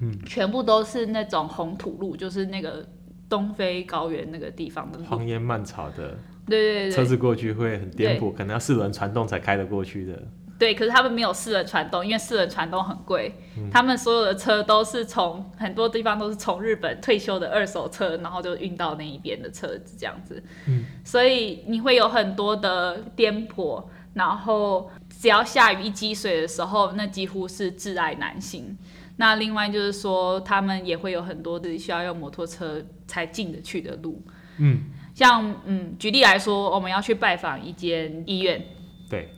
[0.00, 2.86] 嗯，全部都是那种红土路，就是那个
[3.28, 6.18] 东非高原那个地方的荒烟漫草的。
[6.48, 10.22] 对对对，车子过去会很颠簸，可能要四轮传动才开得过去的。
[10.58, 13.32] 对，可是他们没有四轮传动，因为四轮传动很贵。
[13.56, 20.42] 嗯、他们所有的车都是从很多地方都是从日本退休的二手车，然后就运到那一边的车子这样子。
[20.66, 23.84] 嗯，所以你会有很多的颠簸，
[24.14, 28.76] 然后只要下雨一积水的时候，那几乎是挚爱难行。
[29.16, 34.20] 那另外就是说，他们也会有很多的需要用摩托车才进得去的路。
[34.56, 34.86] 嗯。
[35.18, 38.64] 像嗯，举例来说，我们要去拜访一间医院。
[39.10, 39.34] 对。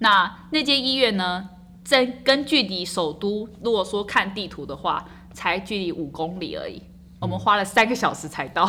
[0.00, 1.48] 那那间医院呢，
[1.84, 6.78] 在跟距离首都，如果说看地图的话，才距离五公里而已。
[6.78, 8.68] 嗯、我们花了三个小时才到。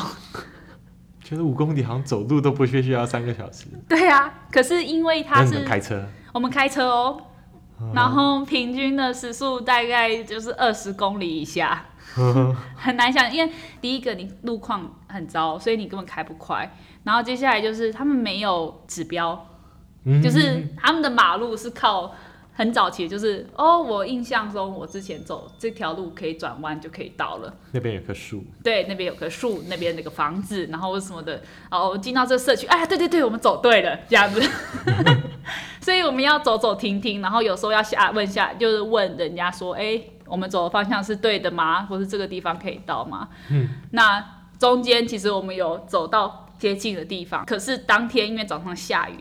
[1.24, 3.66] 觉得五公里好像走路都不需需要三个小时。
[3.88, 7.20] 对啊，可是因为它是开车，我们开车哦，
[7.82, 11.88] 嗯、然后平均的时速大概就是二十公里以下。
[12.76, 16.70] 很难想，因为第一个你路况很糟，所以你根本开不快。
[17.03, 19.47] 然后接下来就是他们没有指标，
[20.05, 22.14] 嗯、就是他们的马路是靠
[22.53, 27.53] 很早期，就是哦，我印象中我之前走这条路可以转弯就可以到了。
[27.72, 31.41] 那边有棵树，对，那边有棵树，那边那个房子，然后什么的。
[31.72, 34.41] 哦，我进到这个社区，哎呀，对对对，我们走对了，这样子。
[35.80, 41.84] 所以我们要走走停停，然后有时候要下问下，就是问人家说，哎、欸，我们走的方向是对的吗？
[41.84, 43.28] 或是这个地方可以到吗？
[43.50, 44.24] 嗯，那
[44.58, 49.16] 中间其实我们有走到接近的地方，可是当天因为早上下雨，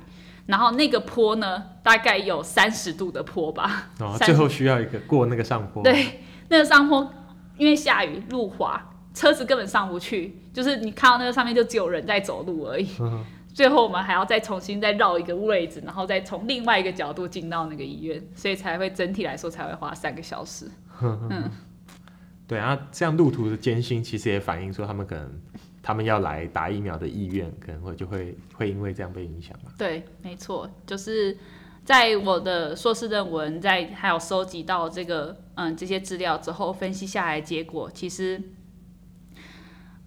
[0.46, 3.88] 然后那个坡呢，大概有三十度的坡吧。
[4.00, 5.82] 哦，最后需要一个过那个上坡。
[5.82, 7.12] 对，那个上坡
[7.56, 12.88] 因为下雨路滑，车子根本上不去，就是你看到那个上面就只有人在走路而已。
[13.00, 20.70] 嗯最后我们还要再重新再绕一个位置，然后再从另外一个角度进到那个医院，所以才会整体来说才会花三个小时。
[21.02, 21.50] 嗯，
[22.46, 25.40] 对啊，这样路途的艰辛其实也反映出他们可能
[25.82, 29.70] 他们要来打疫苗的意愿可能会就会会因为这样被影响嘛。
[29.78, 31.36] 对，没错，就是
[31.84, 38.42] 在我的硕士论文在还有收集到这个嗯这些资料之后分析下来结果，其实。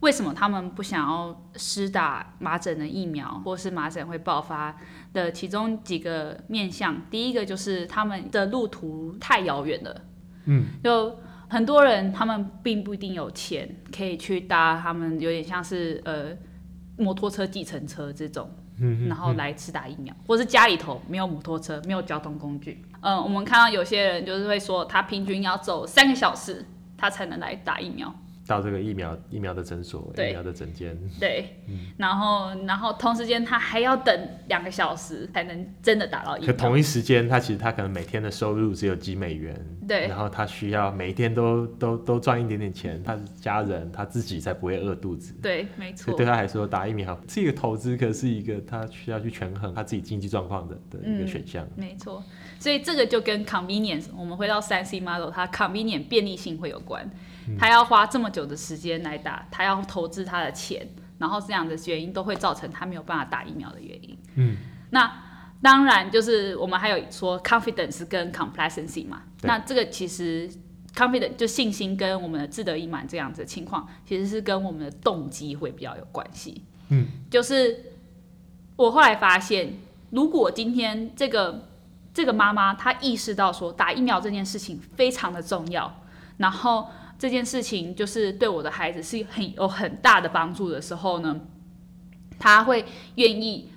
[0.01, 4.75] 为什么他们不想要施打麻疹的疫苗，或是麻疹会爆发
[5.13, 7.07] 的其中几个面向？
[7.11, 10.01] 第一个就是他们的路途太遥远了，
[10.45, 11.19] 嗯，就
[11.49, 16.35] 很多人他们并不一定有钱可以去搭他们有点像是呃
[16.97, 26.65] 摩托车、计程车这种，嗯，然后来吃打疫苗，或是家里头没有摩托车、没有交通工具，嗯，我们看到有些人就是会说，他平均要走三个小时，
[26.97, 28.13] 他才能来打疫苗。
[28.51, 36.47] 到这个疫苗疫苗的诊所，疫苗的诊间，对，嗯、然后然后同时间他还要等两个小时才能真的打到疫苗。
[36.47, 39.55] 可同一时间，他其实他可能每天的收入只有几美元，
[39.87, 45.33] 对，然后他需要每一天都都都赚一点点钱，他的家人他自己才不会饿肚子。
[45.41, 46.13] 对，没错。
[46.13, 51.63] 对他来说，打疫苗是一个投资，可是一个他需要去权衡他自己经济状况的的一个选项。
[51.77, 52.21] 嗯、没错，
[52.59, 57.09] 所以这个就跟 convenience，我们回到三 C model，它 convenience 便利性会有关。
[57.59, 60.87] 他要花这么久的时间来打，他要投资他的钱，
[61.17, 64.17] 然后这样的原因都会造成他没有办法打疫苗的原因。
[64.35, 64.57] 嗯，
[64.89, 65.11] 那
[65.61, 69.23] 当然就是我们还有说 confidence 跟 complacency 嘛。
[69.41, 70.49] 那这个其实
[70.95, 76.63] confidence 就信心跟我们的志得意满这样子的情况，其实是跟我们的动机会比较有关系。
[76.89, 77.93] 嗯，就是
[78.75, 79.73] 我后来发现，
[80.09, 81.67] 如果今天这个
[82.13, 86.01] 这个妈妈她意识到说打疫苗这件事情非常的重要，
[86.37, 86.87] 然后。
[87.21, 91.39] 这件事情就是对我的孩子是很有很大的帮助的时候呢，
[92.39, 93.69] 他会愿意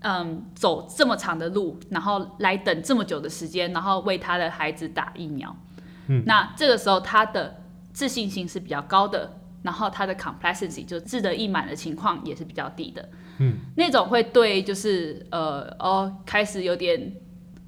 [0.00, 5.56] 嗯走这么长的路，然后来等这么久的时间，然后为他的孩子打疫苗。
[6.08, 7.62] 嗯，那这个时候他的
[7.94, 13.08] 自信心是比较高的，然后他的 complacency 就志得意满的情况也是比较低的。
[13.38, 17.10] 嗯，那种会对就是呃哦开始有点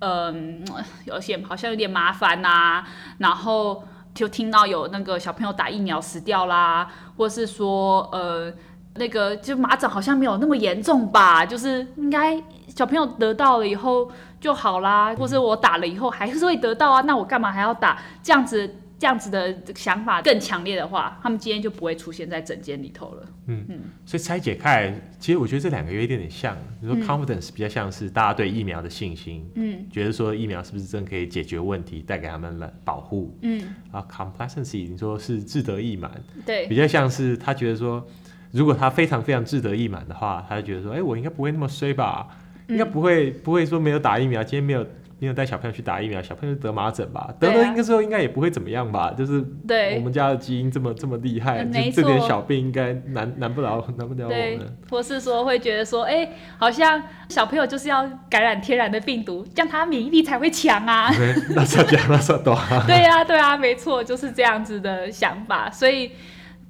[0.01, 0.62] 嗯
[1.07, 3.83] 有些好像有点麻烦呐、啊，然后。
[4.15, 8.53] 就听到有那个小朋友打疫苗死掉啦，或是说，呃，
[8.95, 14.11] 那个就麻疹好像没有那么严重吧，就是应该小朋友得到了以后
[14.41, 17.99] 就好啦，或者我打了以后还是会得到啊，那我干嘛还要打？
[18.23, 18.77] 这样子。
[19.05, 23.29] 这样子的想法更强烈的话，他们今天就不会出现在整间里头了。
[23.49, 26.57] 嗯嗯，所以拆解开来，其实我觉得这两个有一点点像。
[26.81, 36.11] 你说 confidence 比较像是大家对疫苗的信心，嗯，觉得说疫苗是不是真可以解决问题，带给他们了保护，嗯，啊，complacency 你说是志得意满，
[36.47, 38.03] 对，比较像是他觉得说，
[38.53, 42.27] 如果他非常非常志得意满的话，他就觉得说，哎、欸，我应该不会那么衰吧，
[42.69, 44.87] 应该不会不会说没有打疫苗，今天没有。
[45.21, 47.33] 没有带小朋友去打疫苗，小朋友得麻疹吧？
[47.41, 49.11] 得了应该说应该也不会怎么样吧？
[49.11, 49.43] 啊、就是
[49.97, 54.77] 我们家的基因这么这么厉害，就这点小病应该难难不了难不了我们。
[54.91, 61.11] 或是说会觉得说，哎、欸，好像小朋友就是要感染天然的病毒，这样他免疫力才会强啊。
[61.55, 62.55] 那算讲那算多。
[62.87, 65.71] 对呀、啊、对啊，没错，就是这样子的想法。
[65.71, 66.11] 所以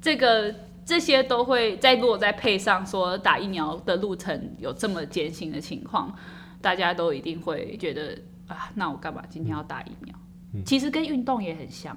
[0.01, 6.15] 这个这些都会再如果再配上说打疫苗的路程有这么艰辛的情况，
[6.61, 8.17] 大家都一定会觉得。
[8.47, 10.15] 啊，那我干嘛今天要打疫苗？
[10.65, 11.97] 其实跟运动也很像。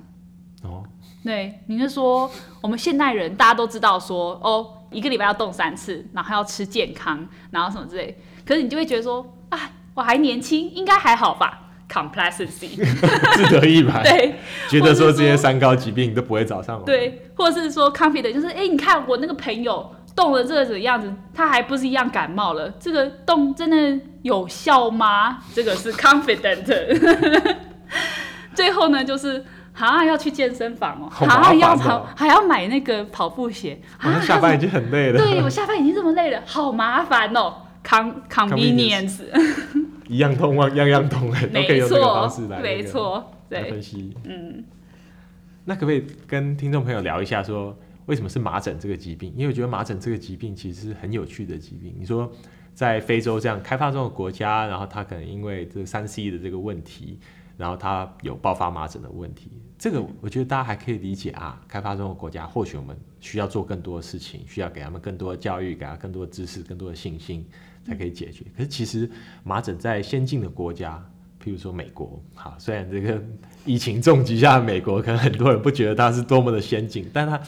[0.64, 0.84] 哦，
[1.24, 2.30] 对，你是说
[2.62, 8.18] 我们现代人大家都知道说，哦，一个礼拜要动三次，然后要吃健康，然后什么之类。
[8.44, 9.60] 可是你就会觉得说，啊，
[9.94, 12.76] 我还年轻，应该还好吧？Complacency，
[13.36, 14.02] 自得意满。
[14.02, 14.36] 对，
[14.68, 16.84] 觉得说这些三高疾病都不会找上我。
[16.84, 19.94] 对，或者是说 confident，就是哎、欸，你看我那个朋友。
[20.18, 22.70] 动了这个样子，他还不是一样感冒了？
[22.80, 25.38] 这个动真的有效吗？
[25.54, 27.56] 这个是 confident。
[28.56, 33.80] 最后呢，就是好像要去健身房哦，好像要跑，还要买那个跑步鞋。
[34.00, 35.20] 啊，下班已经很累了。
[35.20, 37.54] 对，我下班已经这么累了，好麻烦哦。
[37.84, 39.22] Con convenience，
[40.10, 44.14] 一样痛啊，样样痛哎，都可以用这个方式来，没错，对，分析。
[44.26, 44.66] 嗯，
[45.64, 47.78] 那可不可以跟听众朋友聊一下说？
[48.08, 49.32] 为什么是麻疹这个疾病？
[49.38, 51.96] 因为我觉得麻疹这个疾病其实是很有趣的疾病。
[51.98, 52.30] 你说
[52.74, 57.20] 在非洲这样开发中的国家，然后它可能因为这个三 C 的这个问题，
[57.58, 59.52] 然后它有爆发麻疹的问题。
[59.78, 61.62] 这个我觉得大家还可以理解啊。
[61.68, 67.46] 开发中的国家或许我们需要做更多的事情，需要给他们更多的教育，给他更多的知识，更多的信心，
[67.86, 68.46] 才可以解决。
[68.56, 69.10] 可是其实
[69.44, 70.98] 麻疹在先进的国家，
[71.44, 73.22] 譬如说美国，好，虽然这个
[73.66, 77.40] 疫情重击下美国，可能很多人不觉得它是多么的先进，但它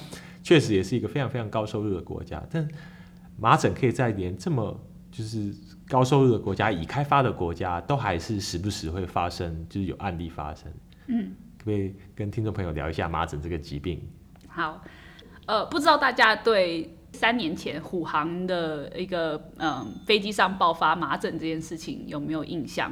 [0.49, 2.43] 确实也是一个非常非常高收入的国家。
[2.49, 2.67] 但
[3.37, 4.75] 麻疹可以在连这么
[5.11, 5.53] 就是
[5.87, 10.71] 高收入的国家、已开发的国家，都还是时不时会发生，就是有案例发生。
[11.05, 14.01] 嗯，可不可以跟听众朋友聊一下麻疹这个疾病？
[14.47, 14.83] 好，
[15.45, 22.91] 呃，不知道大家对三年前虎航的一个嗯飞机上爆发麻疹这件事情有没有印象？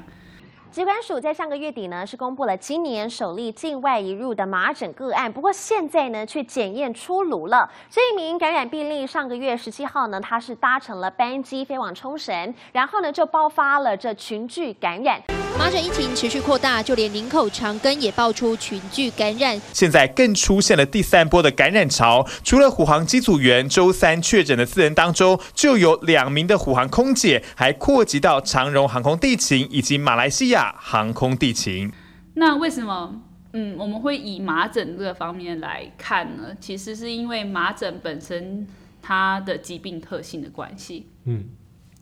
[0.77, 7.67] 疾管署在上个月底呢，是公布了今年首例境外移入的麻疹个案，不过现在呢，却检验出炉了。
[7.89, 15.19] 这一名感染病例上个月十七号呢，他是搭乘了班机飞往冲绳，然后呢就爆发了这群聚感染。
[15.55, 19.59] 麻疹疫情持续扩大，就连林口长庚也爆出群聚感染。
[19.73, 31.91] 现在更出现了第三波的感染潮，除了虎航机组员周三确诊的四人当中，就有两名的虎航空姐，还扩及到长荣航空地勤以及马来西亚航空地勤。
[32.35, 33.21] 那为什么
[33.53, 36.55] 嗯我们会以麻疹这个方面来看呢？
[36.59, 38.65] 其实是因为麻疹本身
[39.01, 41.07] 它的疾病特性的关系。
[41.25, 41.45] 嗯，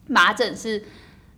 [0.08, 0.84] 麻疹是。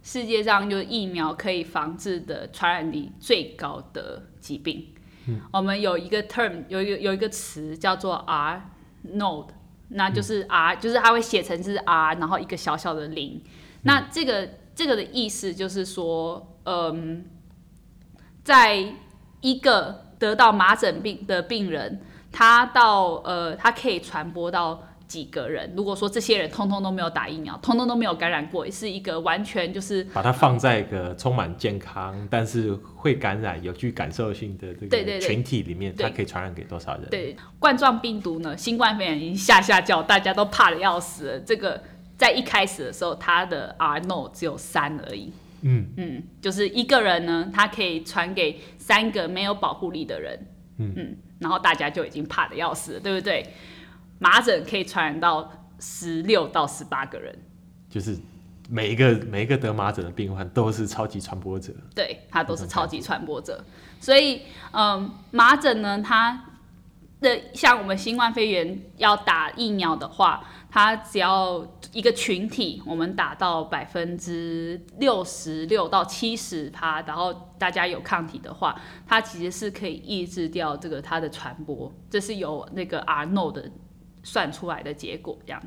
[0.08, 4.88] 世界上就是疫苗可以防治的传染力最高的疾病，
[5.28, 8.70] 嗯，我们有一个 term，有一个有一个词叫做 R
[9.06, 9.50] node，
[9.90, 13.50] 那就是 R，嗯，就是它会写成是 R，然后一个小小的零，嗯，
[13.82, 17.26] 那这个这个的意思就是说，嗯，
[18.46, 18.94] 在
[19.42, 22.00] 一个得到麻疹病的病人，
[22.32, 24.87] 他到呃，他可以传播到。
[25.08, 25.72] 几个人？
[25.76, 37.10] 如果说这些人通通都没有打疫苗，通通都没有感染过，是一个完全就是把它放在一个充满健康，但是会感染、有具感受性的这个群体里面，它可以传染给多少人？
[37.10, 38.56] 对，冠状病毒呢？
[38.58, 41.40] 新冠肺炎已经吓吓叫，大家都怕的要死了。
[41.40, 41.82] 这个
[42.18, 45.32] 在一开始的时候，它的 R no 只有三而已。
[45.62, 50.40] 嗯嗯，就是一个人呢，他可以传给三个没有保护力的人。
[50.78, 53.44] 嗯嗯，然后大家就已经怕的要死了，对不对？
[54.20, 57.38] 麻疹可以传染到十六到十八个人，
[57.90, 58.18] 就是
[58.70, 63.64] 每一个每一个得麻疹的病患都是超级传播者，对，他都是超级传播者。
[64.00, 64.42] 所以，
[64.72, 66.46] 嗯，麻疹呢，它
[67.22, 81.92] 的像我们新冠肺炎要打疫苗的话，它只要一个群体，我们打到百分之六十六到七十趴，然后大家有抗体的话，它其实是可以抑制掉这个它的传播。
[82.10, 83.72] 这是有那个 R no 的。
[84.28, 85.62] 算出来的结果这样，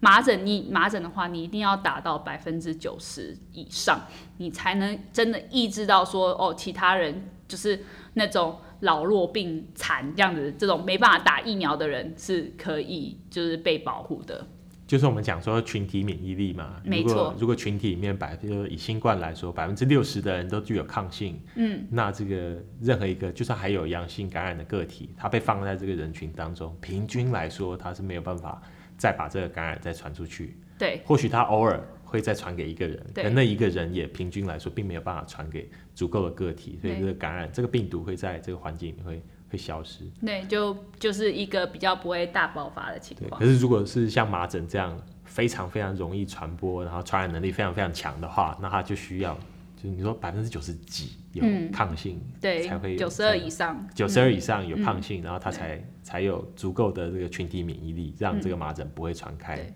[0.00, 4.00] 麻疹你麻疹的话，你一定要达到百分之九十以上，
[4.38, 14.46] 你才能真的抑制到说哦，其他人就是那种老弱病残这样子，这种没办法打疫苗的人是可以就是被保护的。
[14.94, 17.08] 就是我们讲说群体免疫力嘛，没错。
[17.08, 28.62] 如果如果群体里面百，分之以新冠来说，百分之六十的人都具有抗性，嗯，那这个任何一个就算还有阳性感染的个体，它被放在这个人群当中，平均来说，它是没有办法
[28.96, 30.56] 再把这个感染再传出去。
[30.78, 39.20] 对，或许它偶尔会再传给一个人，对，那一个人也平均来说并没有办法传给足够的个体，所以这个感染这个病毒会在这个环境里会。
[39.54, 43.40] 会消失，对，就就是一个比较不会大爆发的情况。
[43.40, 49.32] 可是如果是像麻疹这样非常非常容易传播，然后传染能力非常非常强的话，那它就需要，
[49.76, 59.56] 就是你说百分之九十几有抗性，嗯、对，才会九十二以上，九十二以上有抗性，嗯、然后它才才有足够的这个群体免疫力，让这个麻疹不会传开。
[59.56, 59.74] 嗯、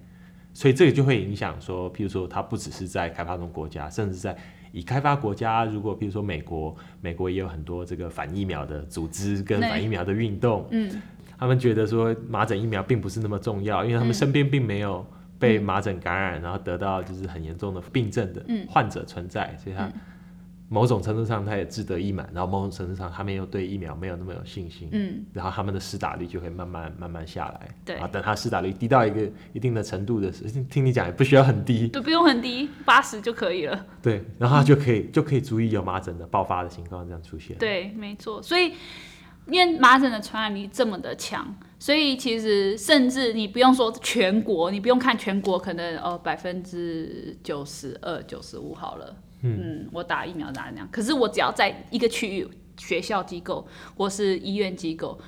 [0.53, 4.37] 所以这个就会影响说，譬如说它不只是在开发中国家，甚至在。
[4.73, 10.91] 已开发国家，如果比如说美国，美国也有很多这个反疫苗的组织跟反疫苗的运动，嗯，
[11.39, 15.07] 他们觉得说麻疹疫苗并不是那么重要，因为他们身边并没有
[15.39, 19.91] 被麻疹感染，然后得到就是很严重的病症的患者存在，所以他。
[20.71, 38.75] 某种程度上，他也志得意满，然后某种程度上，他们又对疫苗没有那么有信心，嗯，然后他们的施打率就会慢慢慢慢下来，对，啊，等他施打率低到一个一定的程度的时候，听你讲也不需要很低，对，不用很低，八十就可以了，对，然后他就可以、嗯、 就可以足以有麻疹的爆发的情况这样出现，对，没错，所以
[39.47, 49.17] 因为麻疹的传染力这么的强，所以其实甚至你不用说全国，你不用看全国，可能哦百分之九十二、九十五好了。
[49.43, 53.67] 嗯，我打疫苗打那样，可是我只要在一个区域，学校机构
[53.97, 55.19] 或是医院机构，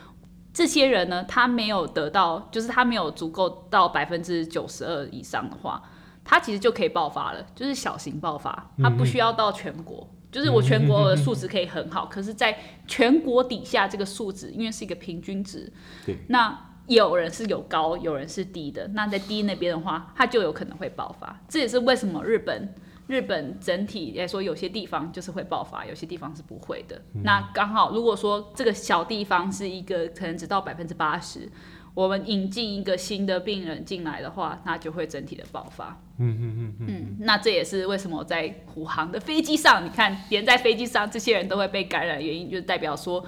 [0.53, 5.83] 这些人呢，他没有得到，就是他没有足够到百分之九十二以上的话，
[6.25, 10.09] 他其实就可以爆发了，就是小型爆发，他不需要到全国。
[10.11, 12.57] 嗯、就是我全国的数值可以很好，嗯、可是在
[12.87, 15.73] 全国底下这个数值，因为是一个平均值，
[16.05, 16.57] 对，那
[16.87, 18.89] 有人是有高，有人是低的。
[18.95, 21.41] 那在低那边的话，它就有可能会爆发。
[21.49, 22.75] 这也是为什么日本
[23.11, 26.97] 日本整体来说，有些地方就是会爆发，有些地方是不会的。
[27.15, 31.51] 嗯、那刚好，如果说这个小地方是一个可能只到百分之八十。
[31.93, 36.01] 我们引进一个新的病人进来的话，那就会整体的爆发。
[36.19, 36.87] 嗯嗯嗯嗯。
[36.89, 43.27] 嗯，那这也是为什么在虎航的飞机上，你看连在飞机上这些人都会被感染的原因，就是代表说，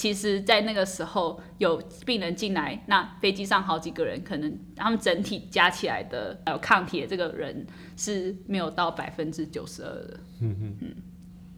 [0.00, 1.76] 其实，在那个时候有
[2.06, 7.66] 病人进来，那飞机上好几个人，可能他们整体加起来的有抗体的这个人
[7.98, 10.20] 是没有到百分之九十二的。
[10.40, 10.94] 嗯嗯嗯。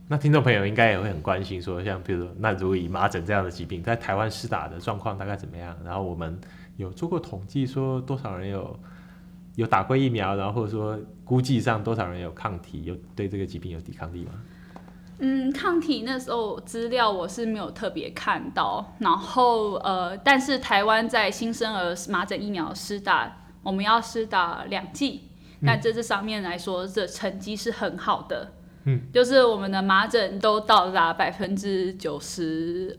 [0.09, 5.79] 那听众朋友应该也会很关心，说像比如说，那如果以麻疹这样的疾病在台湾施打的状况大概怎么样？
[5.85, 6.37] 然后我们
[6.77, 8.77] 有做过统计，说多少人有
[9.55, 14.33] 有打过疫苗，然后或者说估计上多少人有抗体，有对这个疾病有抵抗力吗？
[15.25, 25.29] 嗯，抗体那时候资料我是没有特别看到，然后呃，但是台湾在新生儿麻疹疫苗施打，我们要施打两剂，
[25.61, 28.51] 那在这上面来说，这成绩是很好的。
[28.85, 32.99] 嗯，就是我们的麻疹都到达百分之九十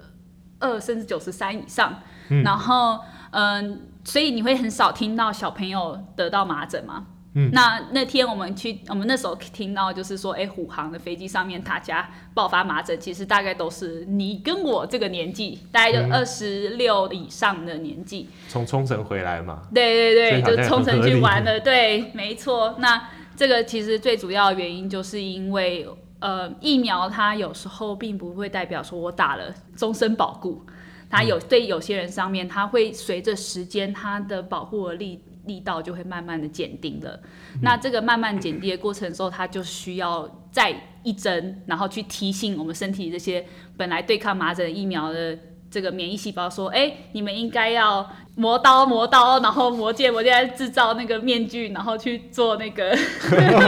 [0.60, 2.00] 二甚至九十三以上，
[2.30, 3.00] 嗯、然后
[3.32, 7.08] 嗯，所以你会很少听到小朋友得到麻疹嘛。
[7.36, 19.64] 嗯，那那天我们去，我们那时候听到就是说，哎，虎航的飞机上面大家爆发麻疹，其实大概都是你跟我这个年纪，大概就二十六以上的年纪，从冲绳回来嘛。
[19.74, 23.10] 对对对，就冲绳去玩了，对，没错，那。
[23.36, 25.88] 这个其实最主要的原因就是因为，
[26.20, 30.64] 呃，疫苗它有时候并不会代表说我打了终身保护，
[31.10, 37.20] 它有对有些人上面，它会随着时间它的保护的力力道就会慢慢的减低了。
[37.62, 40.74] 那这个慢慢减低的过程之后，它就需要再
[41.04, 43.46] 一针，然后去提醒我们身体这些
[43.78, 45.38] 本来对抗麻疹疫苗的。
[45.74, 52.96] 这个免疫细胞说：“哎，你们应该要磨刀磨刀，然后磨剑磨剑，制造那个面具，然后去做那个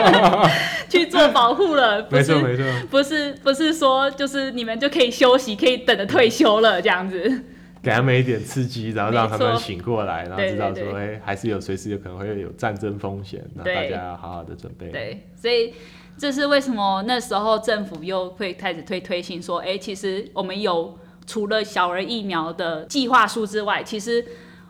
[0.88, 2.04] 去做保护了。
[2.06, 7.44] 不是”没错没错，不是不是说就是你们就可以休息，可以等着退休了这样子。
[7.86, 14.90] 给他们一点刺激，然后让他们醒过来，然后知道说，哎，还是有随时有可能会有战争风险，那大家要好好的准备。
[14.90, 15.74] 对，所以
[16.18, 20.98] 这是为什么那时候政府又会开始推推行说，哎，其实我们有。
[21.28, 24.24] 除了小儿疫苗的计划书之外，其实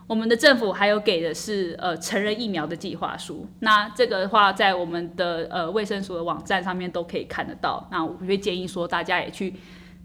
[0.06, 3.46] 我们的政府还有给的是呃成人疫苗的计划书。
[3.60, 7.86] 那这个的话，在我们的呃卫生署的网站上面都可以看得到。
[7.92, 9.52] 那我会建议说，大家也去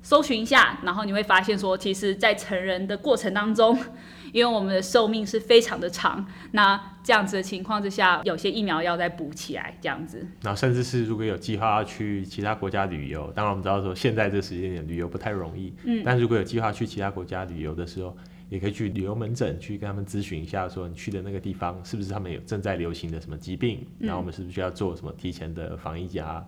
[0.01, 3.77] 搜寻一下，然后你会发现说，其实，在成人的过程当中。
[4.31, 10.25] 因为我们的寿命是非常的长，那这样子的情况之下，有些疫苗要再补起来，这样子。
[10.41, 18.15] 然后甚至是如果有计划要去其他国家旅游，当然我们知道说现在这时间点旅游不太容易，嗯，但如果有计划去其他国家旅游的时候，
[18.47, 26.41] 也可以去旅游门诊去跟他们咨询一下，说你去的那个地方是不是他们有正在流行的什么疾病，嗯，然后我们是不是需要做什么提前的防疫啊，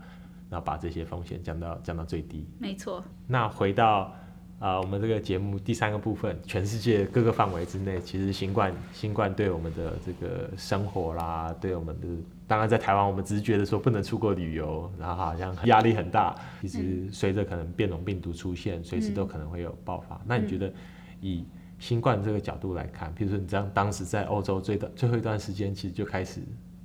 [0.54, 2.48] 然后把这些风险降到降到最低。
[2.60, 3.04] 没错。
[3.28, 4.14] 那回到。
[4.60, 12.08] 啊、呃，我们这个节目第三个部分，全世界各个范围之内，其实新冠新冠对我们的这个生活啦，对我们的，
[12.48, 16.34] 当然在台湾，我们只是觉得说不能出国旅游，然后好像压力很大。
[16.62, 20.16] 其实随着可能变种病毒出现，随时都可能会有爆发。
[20.16, 20.72] 嗯、那你觉得
[21.20, 21.46] 以
[21.78, 26.40] 新冠这个角度来看，比如说你这样当时在欧洲最的最后一段时间，其实就开始，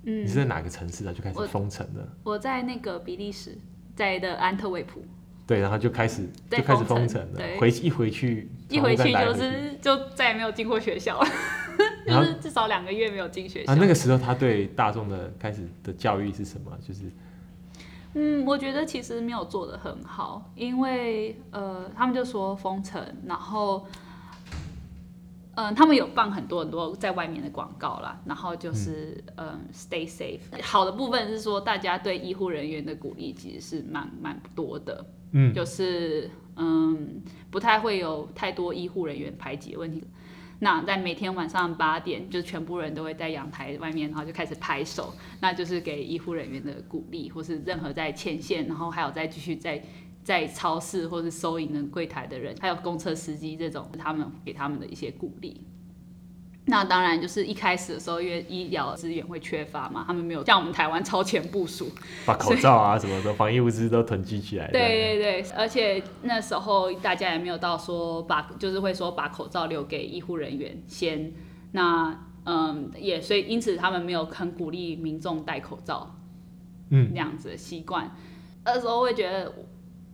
[0.09, 1.13] 嗯，你是在哪个城市啊？
[1.13, 2.09] 就开始封城了？
[2.25, 3.57] 我在那个比利时，
[3.95, 5.05] 在的安特卫普。
[5.47, 7.41] 对，然后就开始就开始封城了。
[7.59, 11.29] 回一回去，一回去就是就再也没有进过学校 了，
[12.07, 13.73] 就是至少两个月没有进学校。
[13.73, 16.71] 啊，那个时候他对大众的开始的教育是什么？
[16.87, 17.11] 就是，
[18.15, 23.87] 嗯，我觉得其实没有做得很好，因为呃，他们就说封城，然后，
[25.59, 30.39] 嗯、呃，他们有放很多很多在外面的广告啦，然后就是嗯、呃、，stay safe。
[30.63, 35.05] 好的部分是说，大家对医护人员的鼓励其实是蛮蛮多的。
[35.33, 40.05] 嗯，就是嗯，不太会有太多医护人员排挤的问题。
[40.61, 49.83] 那在每天晚上八点，就全部人都会在阳台外面，然后就开始拍手，那就是给医护人员的鼓励，或是任何在前线，然后还有再继续在
[50.29, 55.65] 在超市或是收银的柜台的人，还有公车司机这种，他们给他们的一些鼓励。
[56.67, 61.91] 那当然就是一开始的时候，因为医疗资源会缺乏嘛，他们没有像我们台湾超前部署，
[62.27, 64.71] 把口罩啊什么的防疫物资都囤积起来。
[64.71, 71.33] 对对对，而且那时候大家也没有到说把，就是会说把口罩留给医护人员先。
[71.73, 72.15] 那
[72.45, 76.15] 嗯，也所以因此他们没有很鼓励民众戴口罩，
[76.91, 78.15] 嗯，那样子的习惯。
[78.63, 79.51] 那时候会觉得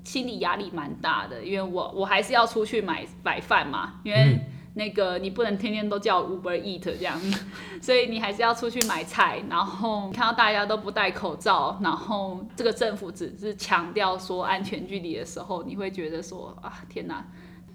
[0.05, 4.21] 心理压力蛮大的，因为我我还是要出去买买饭嘛，因为。
[4.21, 4.41] 嗯
[4.77, 7.17] 那个你不能天天都叫 Uber Eat 这样，
[7.81, 9.41] 所以你还是要出去买菜。
[9.49, 17.25] 然后看到大家都不戴口罩，然后这个政府只是强调说安全距离的时候，你会觉得说啊，天哪，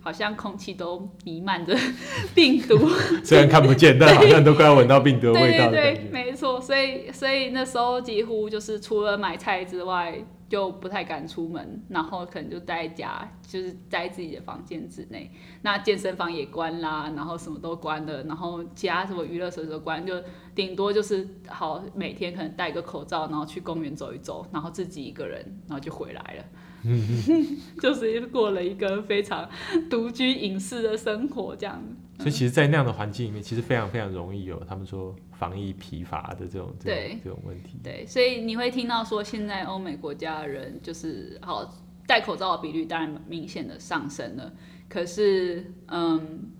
[0.02, 1.76] 好像空气都弥漫着
[2.36, 2.78] 病毒。
[3.24, 5.70] 虽然看不见，但好像都快要闻到病毒的味道。
[5.70, 6.60] 对对对，没错。
[6.60, 10.24] 所以所以那时候几乎就是除了买菜之外。
[10.50, 15.30] 就不太敢出门，然后可能就待在家，就是在自己的房间之内。
[15.62, 20.16] 那健身房也关啦，然后什么都关了，然后其他什么娱乐设施都关，就
[20.56, 26.44] 顶多就是好每天可能戴个口罩，然后去公园走一走，然后自己一个人，然后就回来了。
[26.84, 29.50] 嗯， 就是过了一个非常
[29.90, 31.82] 独居隐士的生活，这样。
[32.18, 37.80] 所以其实，在那样的环境里面，其实非常非常容易有他们说防疫疲乏的这种这种这种问题。
[37.82, 41.74] 对，所以你会听到说，现在欧美国家的人就是好
[42.06, 44.52] 戴口罩的比率当然明显的上升了。
[44.90, 46.52] 可是，嗯，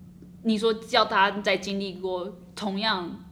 [0.44, 3.22] 你说叫大家在经历过同样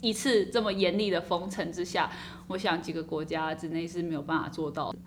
[0.00, 2.08] 一次这么严厉的封城之下，
[2.46, 4.98] 我想几个国家之内是没有办法做到的。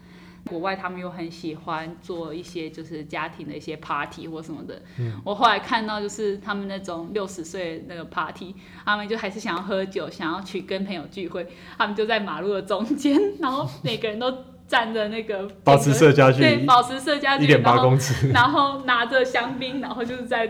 [0.47, 4.81] 国外他们又很喜欢做一些就是家庭的一些 party 或什么的。
[4.99, 14.33] 嗯，我后来看到就是他们那种六十岁那个 party，他们就还是想要喝酒，想要去跟朋友聚会，他们就在马路的中间， 然后每个人都
[14.67, 20.47] 站着那个 保持社交距离，对，保持社交距离一点八公尺， 然后拿着香槟，然后就是在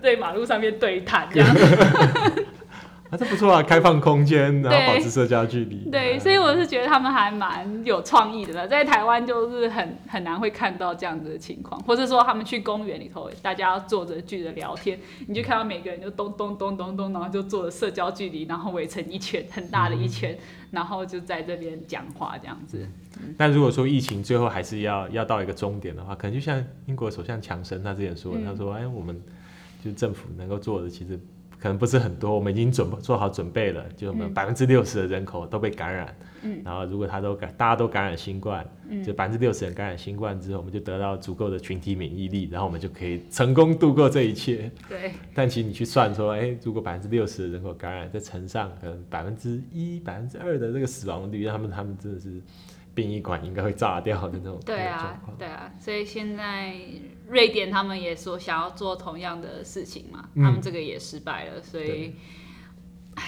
[0.00, 1.54] 对马路上面对谈这样。
[3.10, 3.62] 啊，这不错啊！
[3.62, 5.88] 开放空间，然后保持社交距离。
[5.90, 8.68] 对，所以我是觉得他们还蛮有创意的呢。
[8.68, 20.38] 在台湾就是很很难会看到这样子的情况，或者说他们去公园里头，大家坐着聚着聊天，你就看到每个人就咚咚咚咚咚，然后就坐着社交距离，然后围成一圈很大的一圈，嗯、
[20.72, 22.86] 然后就在这边讲话这样子。
[23.38, 29.18] 那如果说疫情最后还是要要到一个终点的话，可能就像英国首相强生他之前说，嗯、他说：“哎，我们
[29.82, 31.18] 就政府能够做的其实。”
[31.58, 44.70] 可能不是很多，我们已经准做好准备了，就我们百分之六十的人口都被感染，嗯，然后如果他都感，大家都感染新冠，嗯，就百分之六十人感染新冠之后，我们就得到足够的群体免疫力，然后我们就可以成功度过这一切。
[44.88, 45.12] 对。
[45.34, 52.40] 但其实你去算说，哎、欸，如果百分之六十的人口感染，再乘上可能百分之一、百分之二的这个死亡率，他们他们真的是。
[52.98, 56.74] 殡仪馆应该会炸掉的那种对啊，对啊，所以现在
[57.28, 62.12] 瑞典他们也说想要做同样的事情嘛，嗯、他们这个也失败了，所以，
[63.14, 63.22] 哎，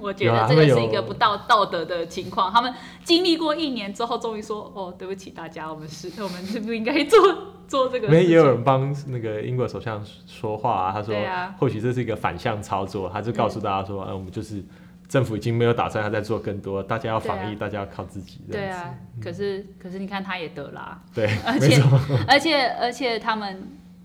[0.00, 2.52] 我觉得这个是一个不道道德的情况。
[2.52, 7.18] 他们经历过一年之后，终于说：“哦，对不起大家，我们是， 我们是不应该做
[7.66, 14.64] 做这个。”没也有人帮那个英国首相说话啊，他说：“啊或许这是一个反向操作。”他就告诉大家说：“嗯、呃，我们就是。”
[15.10, 18.38] 政府已经没有打算要再做更多，大家要防疫，啊、大家要靠自己。
[18.48, 21.02] 对啊，嗯、可是可是你看他也得啦、啊。
[21.12, 21.82] 对，而且
[22.28, 23.60] 而且而且他们，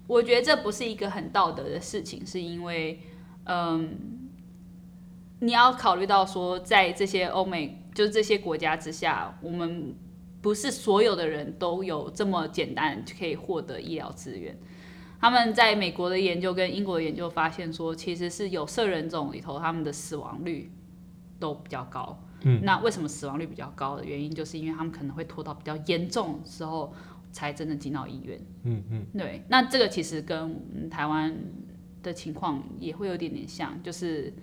[0.07, 2.99] 我觉得这不是一个很道德的事情，是因为，
[3.43, 3.95] 嗯，
[5.41, 9.93] 你要考虑到说，在这些欧美就是这些国家之下，我们
[10.41, 14.57] 不是所有的人都有这么简单就可以获得医疗资源。
[15.21, 20.71] 他们在美国的研究跟英国的研究发现说，其实是有色人种里头他们的死亡率。
[21.39, 26.93] 都比较高，嗯，那为什么死亡率比较高的原因，就是因为他们可能会拖到比较严重的时候
[27.31, 31.35] 才真的进到医院，嗯嗯，对，那这个其实跟台湾
[32.01, 34.33] 的情况也会有点点像，就是，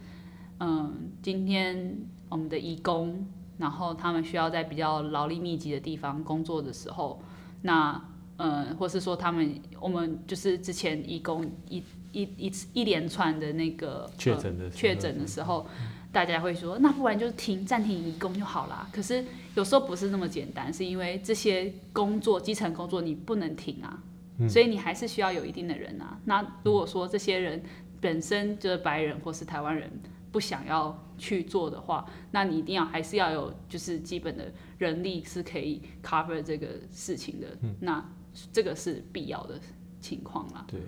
[0.61, 1.97] 嗯，今天
[2.28, 3.26] 我们的义工，
[3.57, 7.22] 然后他们需要在比较劳力密集的地方工作的时候，
[7.62, 8.05] 那，
[8.36, 11.82] 嗯，或是说他们，我们就是之前义工一
[12.12, 15.66] 一一一连串的那个确诊的确诊的时候。
[16.12, 18.86] 大家会说，那不然就是停暂停移工就好啦。
[18.92, 23.98] 可是有时候不是那么简单，是因为这些工作基层工作你不能停啊，
[24.38, 26.18] 嗯、所以你还是需要有一定的人啊。
[26.26, 27.62] 那如果说这些人
[27.98, 29.90] 本身就是白人或是台湾人
[30.30, 37.46] 不想要去做的话，那你一定要还是要有就是基本的人力是可以 cover 这个事情的。
[37.62, 38.04] 嗯、那
[38.52, 39.58] 这个是必要的
[39.98, 40.66] 情况啦。
[40.68, 40.78] 对，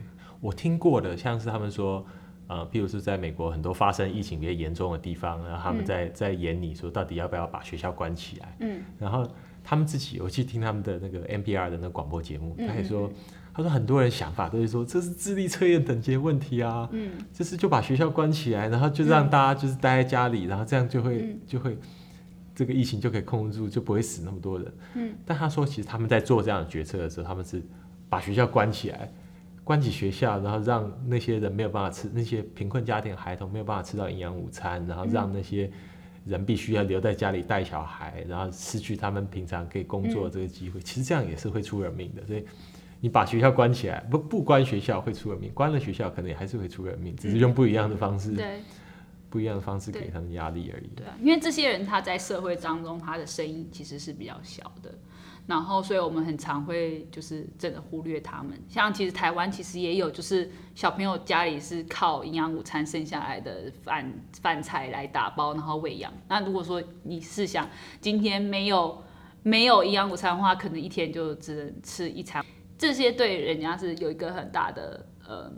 [0.43, 2.05] 我听过的，像是他们说。
[2.47, 8.57] 呃，譬如是在美国很多发生疫情比较严重的地方，然后他们在、嗯、在演你说到底要不要把学校关起来。
[8.61, 9.27] 嗯，然后
[9.63, 13.11] 他们自己，我去听他们的那个 NPR 的那个广播节目，嗯、他也说，
[13.55, 21.79] 他说很多人想法都是说这是智力测验等级的问题啊，嗯，就是就把学校关起来，然后就让大家就是待在家里，嗯、然后这样就会、嗯、就会
[22.55, 24.73] 这个疫情就可以控制住，就不会死那么多人。
[24.97, 27.63] 嗯，但他说其实他们在做这样的决策的时候，他们是
[28.11, 29.11] 把学校关起来。
[29.65, 35.71] 关起学校，然后让那些人没有办法吃，那些贫困家庭孩童没有办法吃到营养午餐，然后让那些
[36.27, 42.27] 人必须要留在家里带小孩，然后失去他们平常可以工作的这个机会，其实这样也是会出人命的。
[42.27, 42.45] 所以
[43.01, 48.61] 你把学校关起来，不不关学校会出人命，关了学校可能也还是会出人命，只是用不一样的方式，对，
[49.31, 50.91] 不一样的方式给他们压力而已。
[50.95, 54.95] 对啊，因为这些人他在社会当中他的声音其实是比较小的。
[55.47, 58.59] 然后，所以我们很常会就是真的忽略他们。
[58.67, 66.11] 像其实台湾其实也有，就是小朋友家里是靠营养午餐剩下来的饭饭菜来打包，然后喂养。
[66.29, 67.69] 那如果说你试想
[68.01, 69.05] 今天没有
[69.43, 72.43] 没有营养午餐的话，可能一天就只能吃一餐。
[72.79, 75.53] 这些对人家是有一个很大的呃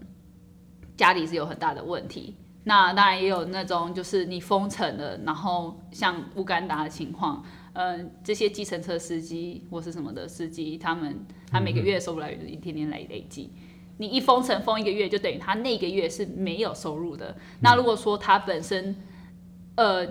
[0.97, 2.37] 家里是有很大的问题。
[2.65, 7.45] 那当然也有那种就是你封城了，然后像乌干达的情况。
[7.79, 11.15] 嗯、呃，这些计程车司机或是什么的司机，他们
[11.51, 13.51] 他每个月收入来源一天天来累积。
[13.99, 17.37] 你一封城封一个月，就等于他那个月是没有收入的。
[17.61, 18.97] 那如果说他本身，
[19.75, 20.07] 呃，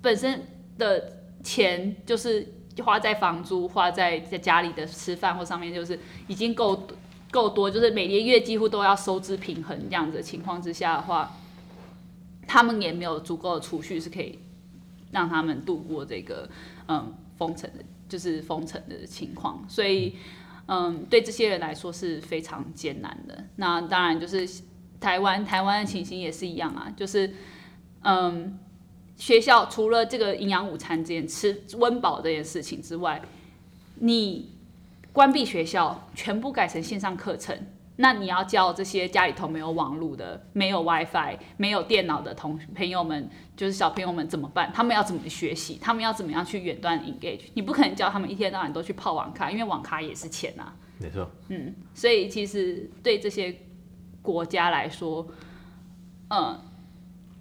[0.00, 0.46] 本身
[0.78, 2.46] 的钱就是
[2.84, 6.86] 花在房租、花在在家里的吃饭或上面，就是已经够
[7.32, 11.36] 够多，就是每年月几乎都要收支平衡这样子的情况之下的话，
[12.46, 14.38] 他们也没有足够的储蓄是可以
[15.10, 16.48] 让他们度过这个。
[16.88, 20.16] 嗯，封城的，就是封城的情况，所以，
[20.66, 23.44] 嗯，对这些人来说是非常艰难的。
[23.56, 24.48] 那当然就是
[25.00, 27.34] 台湾，台湾的情形也是一样啊，就是，
[28.02, 28.58] 嗯，
[29.16, 33.22] 学校除了这个营养午餐这件吃温饱这件事情之外，
[33.96, 34.50] 你
[35.12, 37.56] 关闭学校，全部改成线上课程。
[37.96, 44.72] 那你要教这些家里头没有网络的、没有 WiFi、没有电脑的同朋友们，就是小朋友们怎么办？
[44.74, 45.78] 他们要怎么学习？
[45.80, 47.42] 他们要怎么样去远端 engage？
[47.54, 50.74] 你不可能教他们一天到晚都去泡网咖，因为网咖也是钱啊。
[50.98, 51.30] 没错。
[51.48, 53.54] 嗯，所以其实对这些
[54.20, 55.28] 国家来说，
[56.30, 56.60] 嗯，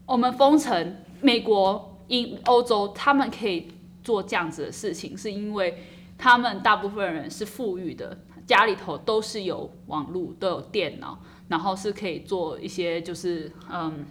[0.06, 3.70] 我们封城，美国、英、欧洲，他们可以
[4.04, 5.84] 做这样子的事情，是因为
[6.16, 8.20] 他们大部分人是富裕的。
[8.45, 11.17] 家里头都是有网络，都有电脑，
[11.47, 14.05] 然后是可以做一些就是嗯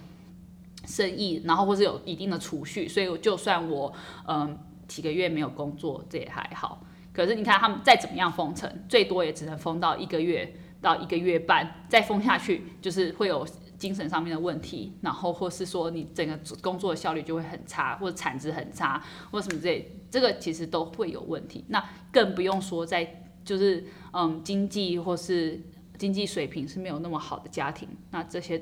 [0.86, 3.92] 生意，然后或是有一定的储蓄，所以就算我
[4.26, 4.58] 嗯
[4.88, 6.84] 几个月没有工作，这也还好。
[7.12, 21.64] 可是你看他们再怎么样封城，最多也只能封到一个月到一个月半，再封下去就是会有精神上面的问题，然后或是说你整个工作的效率就会很差，或者产值很差，或什么之类，这个其实都会有问题。
[21.68, 23.18] 那更不用说在。
[23.44, 25.60] 就是嗯，经济或是
[25.98, 28.60] 经济水平是没有那么好的家庭，那这些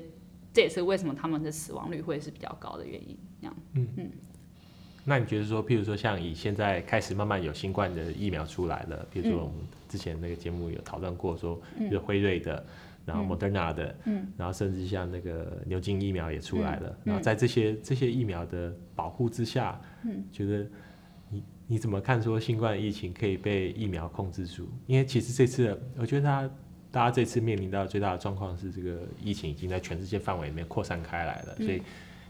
[0.53, 3.17] 这也是为什么他们的死亡率会是比较高的原因。
[3.39, 4.11] 这样，嗯嗯。
[5.03, 9.55] 那你觉得说，譬如说像以现在开始慢慢有新冠的疫苗出来了，比如说我们
[9.89, 12.63] 之前那个节目有讨论过说，嗯就是辉瑞的，
[13.05, 20.67] 然后 Moderna 的，嗯，然后甚至像那个牛津疫苗也出来了，嗯，然后在这些这些疫苗的保护之下，嗯，觉得。
[21.71, 24.67] 你怎么看说新冠疫情可以被疫苗控制住？
[24.87, 26.53] 因为其实这次，我觉得大家
[26.91, 31.55] 大家这次面临到最大的状况是，这个疫情已经在全世界范围里面扩散开来了。
[31.55, 31.81] 所以，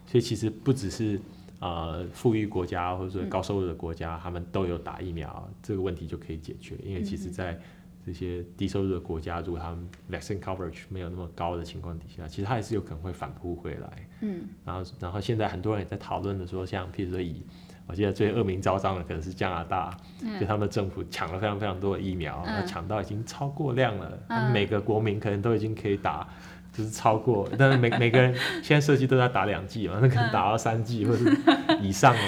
[0.05, 1.19] 所以其实不只是
[1.57, 6.75] 呃富裕国家或者说高收入的国家，他们都有打疫苗，这个问题就可以解决。
[6.83, 7.59] 因为其实在
[8.05, 14.07] 这些低收入的国家，如果他们 vaccine coverage 没有那么高的情况底下，其实它还是有可能会反扑回来。
[14.21, 17.43] 嗯，然后然后现在很多人也在讨论的说，像譬如说以
[17.91, 26.25] 我记得最恶名昭彰的可能是加拿大，嗯、就他们的政府抢了非常非常多的疫苗，抢到已经超过量了，嗯、每个国民可能都已经可以打，
[26.71, 28.33] 就是超过，但是每每个人
[28.63, 31.37] 现在设计都在打两剂嘛，那可能打到三剂或者是
[31.81, 32.21] 以上了。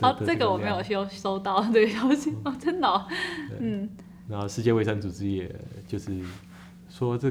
[0.00, 3.06] 哦，这个我没有收收到这个消息哦，真的、哦，
[3.60, 3.86] 嗯。
[4.26, 5.54] 然后世界卫生组织也
[5.86, 6.18] 就是
[6.88, 7.30] 说，这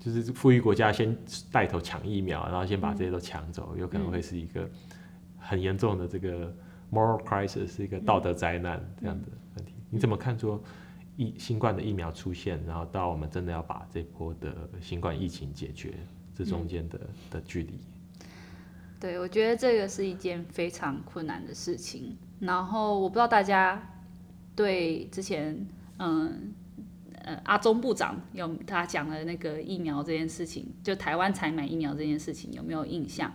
[0.00, 1.16] 就是富裕国家先
[1.52, 4.68] 带头抢疫苗，然后先把这些都抢走，嗯、有可能会是一个
[5.38, 6.52] 很严重的这个。
[6.92, 10.62] Moral crisis 是一个道德灾难这样的问题，你怎么看说
[11.16, 15.94] 疫新冠的疫苗出现，然后到我们真的要把这波的新冠疫情解决，
[16.34, 17.80] 这中间的的距离？
[19.00, 22.16] 对，我觉得这个是一件非常困难的事情。
[22.38, 23.82] 然后我不知道大家
[24.54, 25.66] 对之前
[25.98, 26.54] 嗯
[27.24, 33.32] 呃阿中部长有他讲的那个疫苗这件事情，就台湾采买疫苗这件事情有没有印象？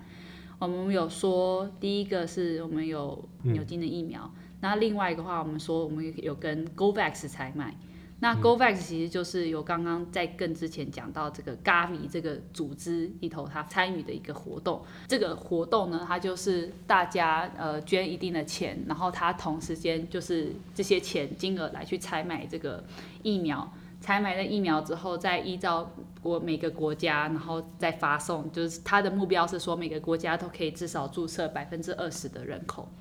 [0.62, 7.76] 我们有说，第一个是我们有牛津的疫苗，那、嗯、另外一个话，我们说我们有跟 GOVAX 采买，
[8.20, 14.84] 那 GOVAX 其实就是有刚刚在更之前讲到这个 Gavi 这个组织里头，他参与的一个活动。
[15.08, 22.84] 这个活动呢，它就是大家呃捐一定的钱，然后它同时间就是这些钱金额来去采买这个
[23.24, 23.68] 疫苗。
[24.02, 32.92] 采买了疫苗之后，再依照国每个国家，然后再发送，就是他的目标是说每个国家都可以至少注册百分之二十的人口。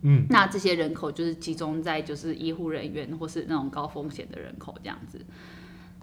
[0.00, 5.24] 嗯，那这些人口就是集中在就是医护人员或是那种高风险的人口这样子。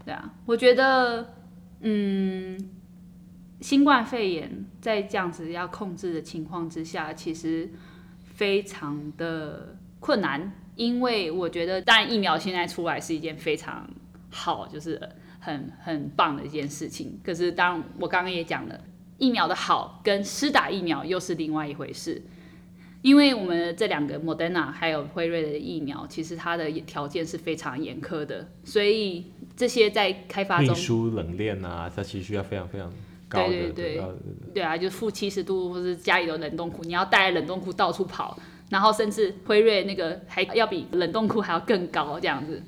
[0.03, 1.35] 对啊，我觉得，
[1.81, 2.57] 嗯，
[3.59, 7.69] 新冠肺炎在这样子要控制的情况之下，其实
[8.23, 13.87] 非常的困难，因为我觉得，当然疫苗现在出来是一件非常
[14.31, 14.99] 好，就是
[15.39, 17.19] 很很棒的一件事情。
[17.23, 18.79] 可是，当我刚刚也讲了，
[19.17, 22.21] 疫苗的好跟施打疫苗又是另外一回事。
[23.03, 29.25] 因为我们这两个 Moderna 还有辉瑞的疫苗，其实它的条件是非常严苛的，所以
[29.57, 32.93] 这些在开发中，运输冷链啊，它其实需要非常非常
[33.27, 34.03] 高的，对对对，
[34.53, 38.37] 对啊，就是负七十度，或是家里的冷冻库，你要带冷冻库到处跑，
[38.69, 42.61] 然后甚至辉瑞那个还要比冷冻库还要更高这样子。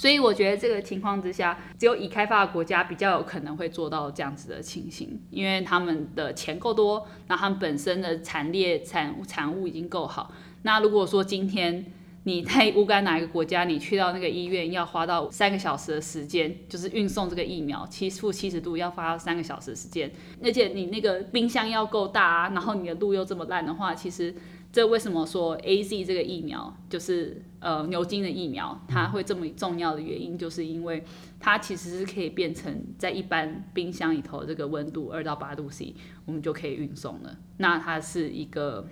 [0.00, 10.32] 所以我觉得这个情况之下，只有已开发的国家比较有可能会做到这样子的情形，因为他们的钱够多，那他们本身的产业产产物已经够好。
[10.62, 11.84] 那如果说今天
[12.22, 20.10] 你在乌干哪一个国家，你去到那个医院要花到三个小时的时间，就是运送这个疫苗，七负七十度要花到三个小时时间，
[20.42, 24.34] 而且你那个冰箱要够大啊，然后你的路又这么烂的话，其实。
[24.72, 31.04] 这为什么说 AZ 这个疫苗就是呃牛津的疫苗，它会这么重要的原因，就是因为
[31.40, 35.94] 它其实是可以变成在一般冰箱里头这个温度二到八度 C，
[36.24, 37.36] 我们就可以运送了。
[37.56, 38.86] 那它是一个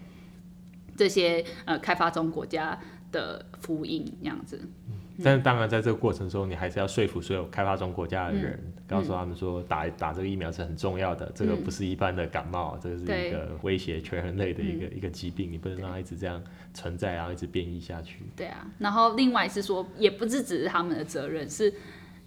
[0.97, 2.81] 这些呃开发中国家
[3.12, 4.68] 的福音这样子。
[5.23, 11.27] 但是当然，在这个过程中，你还是要说服所有开发中国家的人，嗯、告诉他们说打，打打这个疫苗是很重要的。
[11.27, 16.41] 嗯、这个不是一般的感冒，这个是一个威胁全人类的一个、嗯、一个疾病，你不能让它一直这样
[16.73, 18.21] 存在，然后一直变异下去。
[18.37, 21.75] 对啊，然后另外是说，也不是只是他们的责任，是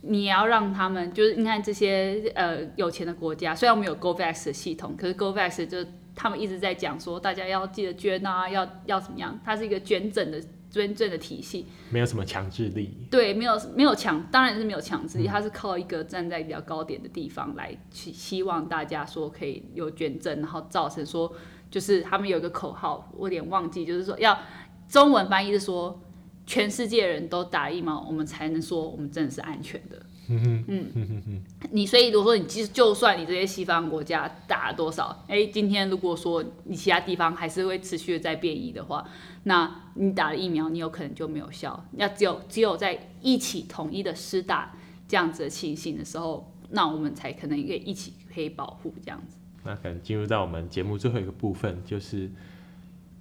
[0.01, 5.77] 你要让他们，就是你看这些呃有钱的国家，虽然我们有 GoVax 的系统，可是 GoVax 就
[6.13, 9.39] 他们一直在讲说，大家要记得捐啊，要要怎么样？
[9.45, 10.41] 它是一个捐赠的。
[10.71, 11.67] 捐赠的体系。
[11.91, 21.31] 没有什么强制力，对，没有没有强，当然是没有强制力，它是靠一个站在比较高点的地方来去希望大家说可以有捐赠，然后造成说
[21.69, 24.39] 就是他们有一个口号，我有点忘记，就是说要
[24.87, 26.01] 中文翻译是说
[26.47, 30.01] 全世界人都打疫苗，我们才能说我们真的是安全的。
[30.33, 39.05] 嗯嗯，你所以如果说你其实就算你这些西方国家打了多少，哎，今天如果说你其他地方还是会持续的在变异的话，
[39.43, 41.85] 那你打了疫苗，你有可能就没有效。
[41.91, 44.73] 那只有只有在一起统一的施打
[45.07, 49.37] 这样子的情形的时候，那我们才可能可以一起可以保护这样子。
[49.63, 52.29] 那可能进入到我们节目最后一个部分，就是。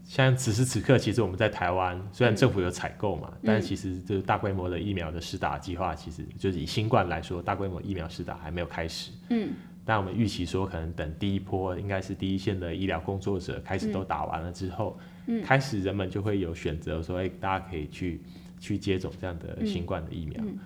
[0.02, 9.12] 像此时此刻，其实我们在台湾，虽然政府有采购嘛，嗯、但是其实就是大规模的疫苗的施打计划，其实就是以新冠来说，大规模疫苗施打还没有开始。
[9.28, 9.52] 嗯，
[9.84, 15.06] 但我们预期说，可能等第一波，应该是第一线的医疗工作者开始都打完了之后，嗯、
[15.44, 18.20] 开始人们就会有选择，说，哎、欸，大家可以去
[18.58, 20.42] 去接种这样的新冠的疫苗。
[20.42, 20.58] 嗯嗯、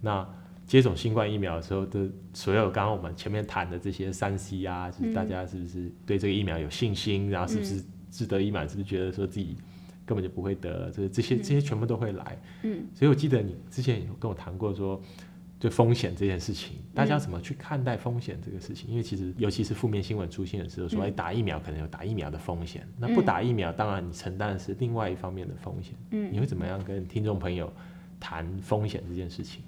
[0.00, 0.28] 那
[0.66, 7.84] 接种新冠疫苗的时候，的所有刚刚我们前面谈的这些三 C 啊，就是大家是不是对这个疫苗有信心，然后是不是？
[8.10, 9.54] 志得意满，是不是觉得说自己
[10.06, 10.90] 根本就不会得？
[10.90, 12.40] 就是这些这些全部都会来。
[12.62, 14.98] 嗯，所以我记得你之前有跟我谈过说，
[15.58, 18.88] 就风险这件事情，大家怎么去看待风险这个事情？
[18.88, 25.94] 因为其实尤其是负面新闻出现的时候，说哎，打疫苗可能有打疫苗的风险，那不打疫苗，当然你承担的是另外一方面的风险。
[26.12, 27.72] 嗯，你会怎么样跟听众朋友
[28.20, 29.62] 谈风险这件事情？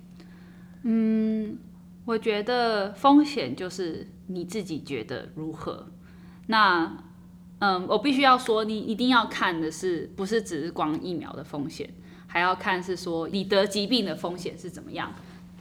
[0.83, 1.59] 嗯，
[2.05, 5.87] 我觉得风险就是你自己觉得如何。
[6.47, 6.97] 那
[7.59, 11.93] 嗯，我必须要说，你一定要看的是，不是只是光疫苗的风险，
[12.27, 15.13] 还要看是说你得疾病的风险是怎么样。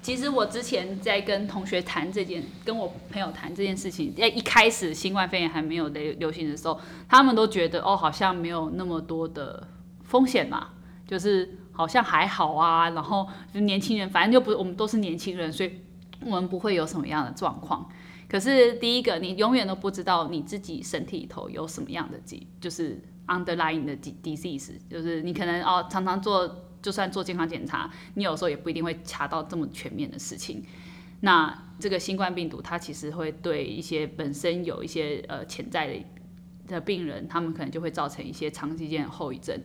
[0.01, 9.67] 其实我之前在跟同学谈这件，跟我朋友谈这件事情，在一开始新冠肺炎还没有流流行的时候，他们都觉得哦，好像没有那么多的
[10.03, 10.69] 风险嘛，
[11.05, 12.89] 就是好像还好啊。
[12.91, 15.81] 然后就年轻人，反正就不，我们都是年轻人，所以
[16.25, 17.87] 我们不会有什么样的状况。
[18.29, 26.47] 可是第一个，你永远都不知道你自己身体里头有什么样的疾，就是 underlying 的 disease，就是你可能哦常常做，
[26.81, 30.63] 就算做健康检查，你有时候也不一定会查到这么全面的事情。
[31.21, 36.05] 那这个新冠病毒它其实会对一些本身有一些呃潜在的
[36.67, 39.59] 的病人，他们可能就会造成一些长时间的后遗症，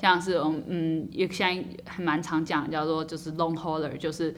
[0.00, 0.36] 像是
[0.66, 4.34] 嗯也像还蛮常讲叫做就是 long hauler，就是。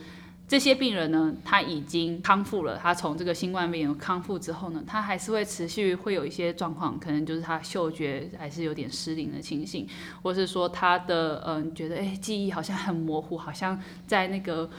[0.51, 9.87] 这些病人呢，他已经康复了，他从这个新冠病毒康复之后呢，他还是会持续会有一些状况，可能就是他嗅觉还是有点失灵的情形，
[10.21, 14.69] 或是说他的嗯、觉得哎记忆好像很模糊，好像在那个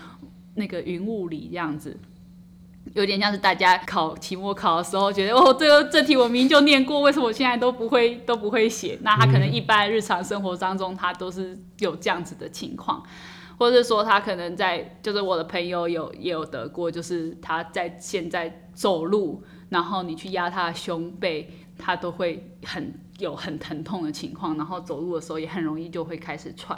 [0.57, 1.99] 那个云雾里这样子。
[2.93, 8.99] 有点像是大家考期末考的时候，觉得哦，这个这题我明明就念过，为什么我现在都不会都不会写？
[9.01, 13.03] 那他可能一般日常生活当中，他都是有这样子的情况，
[13.63, 21.49] 或者说他可能在，就是我的朋友有也有得过，就是他在现在走路，然后你去压他的胸背，
[21.79, 26.77] 他都会很有很疼痛的情况，然后走路的时候也很容易就会开始喘。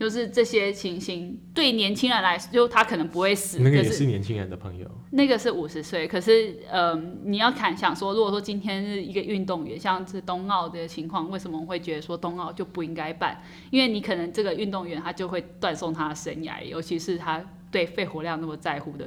[0.00, 3.58] 就是这些情形，对年轻人来说，就他可能不会死。
[3.58, 4.90] 那个也是年轻人的朋友。
[5.10, 13.42] 那个是五十岁，可是，嗯、呃，你要看想说，如果说今天是一个运动员，像是冬奥的情况，为什么会觉得说冬奥就不应该办？
[13.70, 19.06] 因为你可能这个运动员他就会断送他的生涯，尤其是他对肺活量那么在乎的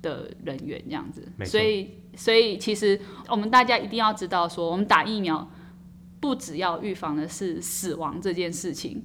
[0.00, 1.26] 的人员这样子。
[1.44, 5.50] 所以，所以其实我们大家一定要知道说，我们打疫苗
[6.20, 9.02] 不只要预防的是死亡这件事情。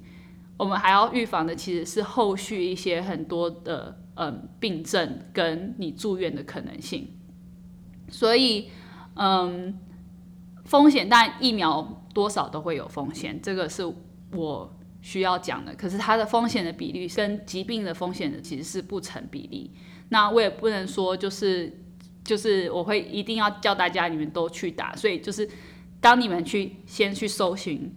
[0.56, 7.08] 我们还要预防的其实是后续一些很多的嗯病症跟你住院的可能性，
[8.08, 8.70] 所以
[9.16, 9.76] 嗯
[10.64, 13.82] 风险，但疫苗多少都会有风险，这个是
[14.32, 14.72] 我
[15.02, 15.74] 需要讲的。
[15.74, 19.72] 可是它的风险的比率跟疾病的风险的其实是不成比例。
[20.10, 21.80] 那我也不能说就是
[22.22, 25.50] 就是我会一定要叫大家你们都去打，所以就是
[26.00, 27.92] 当你们去先去搜寻。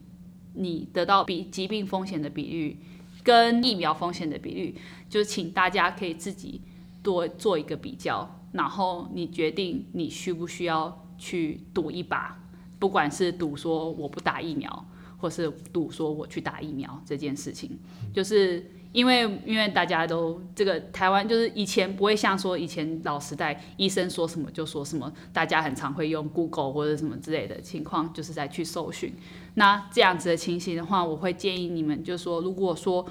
[0.58, 2.78] 你得到比疾病风险的比率
[3.24, 4.76] 跟疫苗风险的比率，
[5.10, 6.62] 就请大家可以自己
[7.02, 12.40] 多做一个比较，然后你决定你需不需要去赌一把，
[12.80, 14.86] 不管是赌说我不打疫苗，
[15.18, 17.78] 或是赌说我去打疫苗这件事情，
[18.14, 18.72] 就是。
[18.92, 29.14] 因为因为大家都这个台湾就是以前不会像说以前老时代医生说什么就说什么，大家很常会用 Google 或者什么之类的情况，就是在去搜寻。
[29.56, 33.06] 那这样子的情形的话，我会建议你们就是说，如果说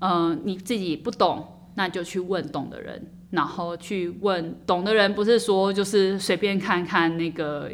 [0.00, 7.70] 嗯、你自己不懂，那就去问懂的人，然后去问懂的人，不是说就是随便看看那个。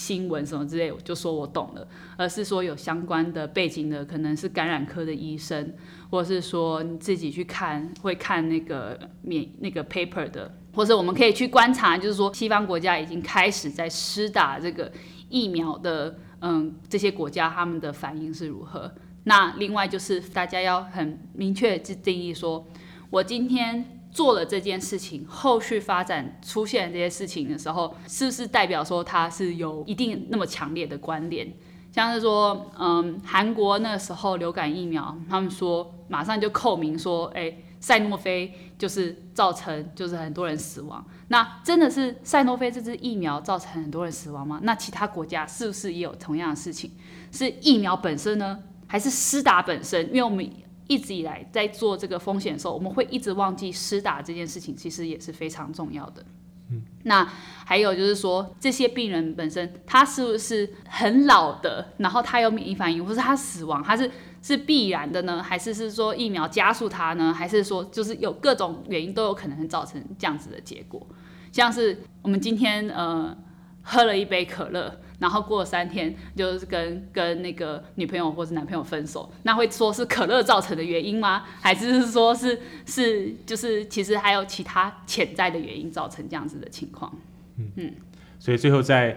[0.00, 1.86] 新闻什么之类，我就说我懂了，
[2.16, 5.74] 而是说有相关的背景的，可能是感染科的医生，
[6.08, 14.90] 或者是说你自己去看，会看那个免那个 paper 的，或者我们可以去观察，就是说西方国家已经开始在施打这个
[15.28, 18.90] 疫苗的，嗯，这些国家他们的反应是如何？
[19.24, 22.66] 那另外就是大家要很明确的定义说，
[23.10, 23.99] 我今天。
[24.10, 31.52] 做了这件事情，后续发展出现这些事情的时候，是不是代表说它是有一定那么强烈的关联？
[31.92, 41.04] 像是说，嗯，韩国那时候流感疫苗，他们说马上就扣名说，哎，赛诺菲就是造成就是很多人死亡。
[41.28, 44.60] 那真的是赛诺菲这支疫苗造成很多人死亡吗？
[44.62, 46.92] 那其他国家是不是也有同样的事情？
[47.32, 50.06] 是疫苗本身呢，还是施打本身？
[50.08, 50.48] 因为我们。
[50.90, 56.24] 一直以来在做这个风险的时候，我们会一直忘记施打这件事情，其实也是非常重要的。
[56.68, 57.24] 嗯，那
[57.64, 64.10] 还有就是说，这些病人本身他是不是很老的，然后他有免疫反应，或是他死亡，他是
[64.42, 65.40] 是必然的呢？
[65.40, 67.32] 还是是说疫苗加速他呢？
[67.32, 71.06] 还是说就是有各种原因都有可能造成这样子的结果？
[71.52, 73.36] 像是我们今天呃
[73.82, 75.00] 喝了一杯可乐。
[75.20, 81.44] 然后过了三天，就是跟跟那个女朋友或是男朋友分手，那会说是可乐造成的原因吗？
[81.60, 87.14] 还是说是是就是其实还有其他潜在的原因造成这样子的情况？
[87.58, 87.94] 嗯嗯。
[88.38, 89.14] 所以最后在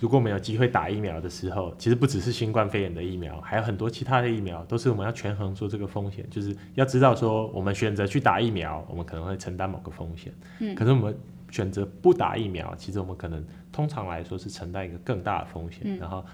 [0.00, 10.32] 如果我们有机会打疫苗的时候，其实不只是新冠肺炎的疫苗，还有很多其他的疫苗，都是我们要权衡说这个风险，就是要知道说我们选择去打疫苗，我们可能会承担某个风险。
[10.58, 10.74] 嗯。
[10.74, 11.16] 可是我们。
[11.54, 15.82] 选择不打疫苗，其实我们可能通常来说是承担一个更大的风险。
[15.84, 16.24] 嗯、然后，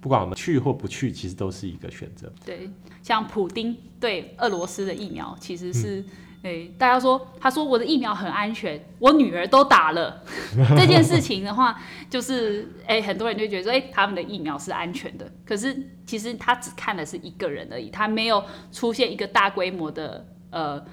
[0.00, 2.32] 不管我们去或不去，其实都是一个选择。
[2.44, 2.68] 对，
[3.00, 6.04] 像普丁对俄罗斯的疫苗，其实是，
[6.42, 10.20] 诶、嗯欸，大家说，他说我的疫苗很安全，我女儿都打了。
[10.76, 11.80] 这件事情的话，
[12.10, 15.30] 就是，诶、欸，很多人就觉得说，诶、欸，他们的疫苗是安全的。
[15.44, 20.84] 可是，其实他只看的是一个人而已，他没有出现一个大规模的，呃。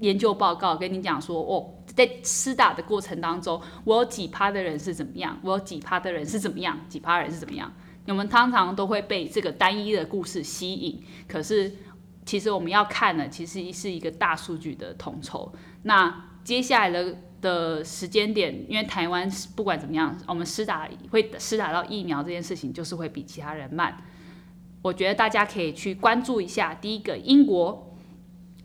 [0.00, 7.72] 研究报告跟你讲说，哦，在施打的过程当中，我有几趴的人是怎么样，我有几趴的人是怎么样，几趴人是怎么样。
[8.06, 11.72] 我们常常都会被这个单一的故事吸引，可是
[12.26, 15.50] 其实我们要看的，其实是一个大数据的统筹。
[15.84, 23.96] 那接下来的的时间点，因为台湾不管怎么样，我们施打会施打到疫苗这件事情，就是会比其他人慢。
[24.82, 27.84] 我觉得大家可以去关注一下，第一个英国。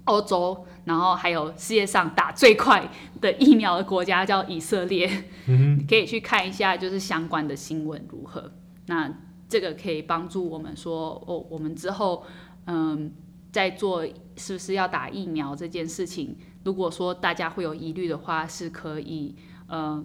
[0.05, 2.89] 欧洲，然后还有世界上打最快
[3.19, 8.51] 的疫苗的国家叫以色列，嗯、可以去看一下，就是相关的新闻如何。
[8.87, 9.11] 那
[9.47, 12.25] 这个可以帮助我们说，哦，我们之后，
[12.65, 13.11] 嗯，
[13.51, 14.05] 在做
[14.35, 19.35] 是不是要打疫苗这件事情，如果说大家会有疑虑的话，是可以，
[19.69, 20.03] 嗯，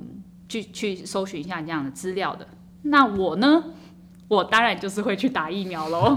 [0.48, 2.47] 去去搜寻一下这样的资料的。
[2.82, 3.65] 那我呢，
[4.28, 6.16] 我当然就是会去打疫苗喽。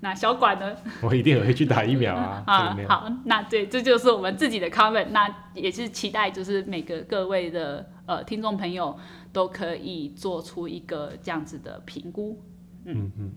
[0.00, 0.76] 那小管呢？
[1.02, 2.44] 我一定也会去打疫苗啊！
[2.46, 5.06] 啊，好，那对，这就是我们自己的 comment。
[5.10, 8.96] 那也是期待，就是每个各位的呃听众朋友
[9.32, 12.38] 都可以做出一个这样子的评估。
[12.84, 13.32] 嗯嗯，嗯，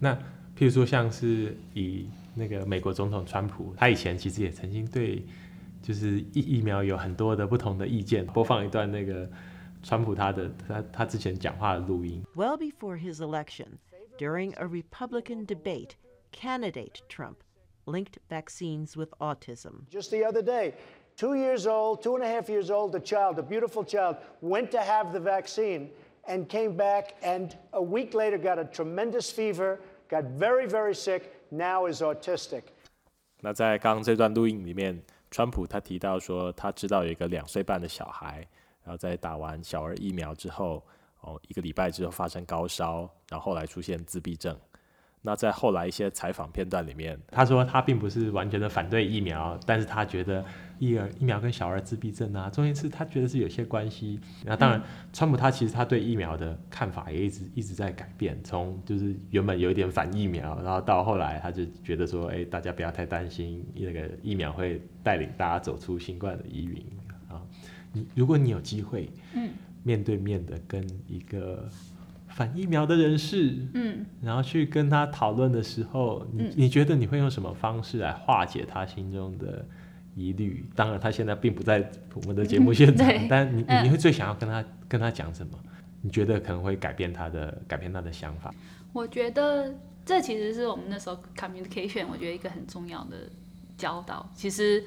[0.00, 0.14] 那
[0.56, 5.24] 譬如说，像是以那个美国总统川普，他以前其实也曾经对
[5.82, 8.26] 就是疫疫苗有很多的不同的意见。
[8.26, 9.28] 播放一段那个
[9.82, 12.22] 川普他的他他之前讲话的录音。
[12.34, 13.66] Well before his election.
[14.17, 15.95] During a Republican debate,
[16.31, 17.43] candidate Trump
[17.85, 19.87] linked vaccines with autism.
[19.89, 20.75] Just the other day,
[21.17, 24.69] two years old, two and a half years old, a child, a beautiful child, went
[24.71, 25.89] to have the vaccine
[26.27, 29.79] and came back and a week later got a tremendous fever,
[30.09, 32.63] got very, very sick, now is autistic.
[33.41, 35.01] 那在刚刚这段录音里面，
[35.31, 38.47] 川普他提到说，他知道有一个两岁半的小孩，
[38.83, 40.83] 然后在打完小儿疫苗之后。
[41.25, 44.56] 哦，一个礼拜之后发生高烧， 然后后来出现自闭症。
[45.20, 50.44] 那在后来一些采访片段里面，他说他并不是完全的反对疫苗，但是他觉得
[50.78, 54.20] 疫儿疫苗跟小儿自闭症啊，中间是他觉得是有些关系。
[54.44, 66.80] 那当然，嗯、川普他其实他对疫苗的看法也一直一直在改变，从就是原本有一点反疫苗，然后到后来他就觉得说，哎、欸，大家不要太担心，那个疫苗会带领大家走出新冠的疑云
[67.28, 67.42] 啊。
[67.92, 69.50] 你如果你有机会，嗯。
[69.84, 71.66] 面对面的跟一个
[72.38, 79.66] 反疫苗的人士，嗯，然后去跟他讨论的时候，你、嗯、你觉得你会用什么方式来化解他心中的
[80.14, 80.64] 疑虑？
[80.76, 85.58] 当然，他现在并不在我们的节目现场，嗯、但你你会最想要跟他、嗯、跟他讲什么？
[86.00, 88.54] 你觉得可能会改变他的改变他的想法？
[88.92, 89.74] 我觉得
[90.06, 93.16] 这其实是我们那时候 communication，我觉得一个很重要的
[93.76, 94.30] 教导。
[94.32, 94.84] 其实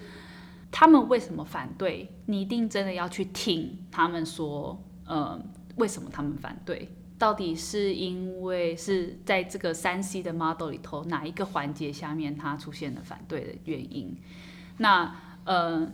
[0.72, 2.08] 他们为什么反对？
[2.28, 4.82] 你一定真的要去听他们说。
[5.04, 5.38] 呃，
[5.76, 6.88] 为什么他们反对？
[7.22, 14.18] 到底是因为是在这个三 C 的 model 里头哪一个环节下面它出现了反对的原因？
[14.78, 15.88] 那呃，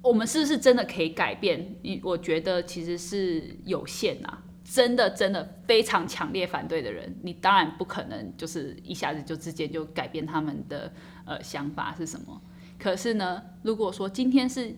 [0.00, 1.76] 我们是不是真的可以改变？
[2.02, 4.42] 我觉得其实是有限啊。
[4.64, 10.90] 真的真的非常强烈反对的人，你当然不可能就是一下子就直接就改变他们的
[11.26, 12.40] 呃想法是什么。
[12.78, 14.74] 可是呢，如果说今天是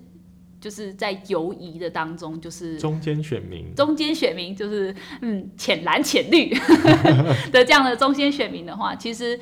[0.65, 6.49] 就是在犹疑的当中，就是中间选民，中间选民就是嗯浅蓝浅绿
[7.53, 9.39] 的这样的中间选民的话，其实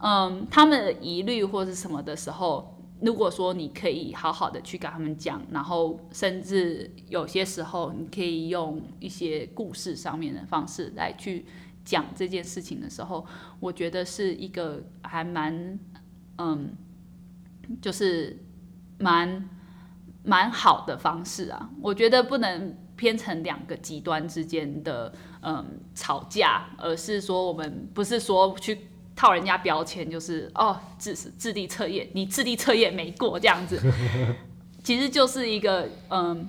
[0.00, 11.44] 嗯他们的疑虑或是什么的时候，如果说你可以好好的去跟他们讲，然后甚至有些时候你可以用一些故事上面的方式来去
[11.84, 13.26] 讲这件事情的时候，
[13.58, 15.76] 我觉得是一个还蛮
[16.38, 16.70] 嗯
[17.80, 18.38] 就是
[19.00, 19.48] 蛮。
[20.24, 25.12] 蛮好的方式啊，我觉得不能偏成两个极端之间的
[25.42, 28.86] 嗯吵架，而是说我们不是说去
[29.16, 33.80] 套人家标签，就是哦智智力测验，你智力测验没过这样子，
[34.84, 36.48] 其实就是一个嗯，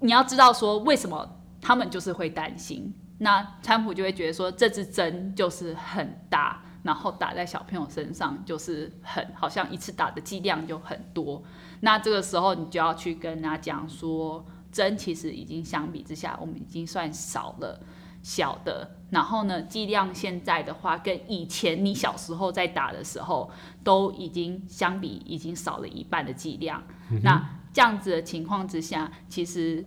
[0.00, 1.28] 你要知道说为什么
[1.60, 11.42] 他们就是会担心，那川普就会觉得说这支针就是很大，然后打在小朋友身上就是很好像一次打的剂量就很多。
[11.80, 14.42] 那这个时候，你就要去跟人家讲说，
[14.72, 17.78] 针其实已经相比之下，我们已经算少了
[18.22, 18.90] 小的。
[19.10, 23.50] 然后呢，剂量现在的话，跟以前你小时候在打的时候，
[23.84, 26.82] 都已经相比已经少了一半的剂量。
[27.10, 27.20] 嗯。
[27.22, 29.84] 那这样子的情况之下，其实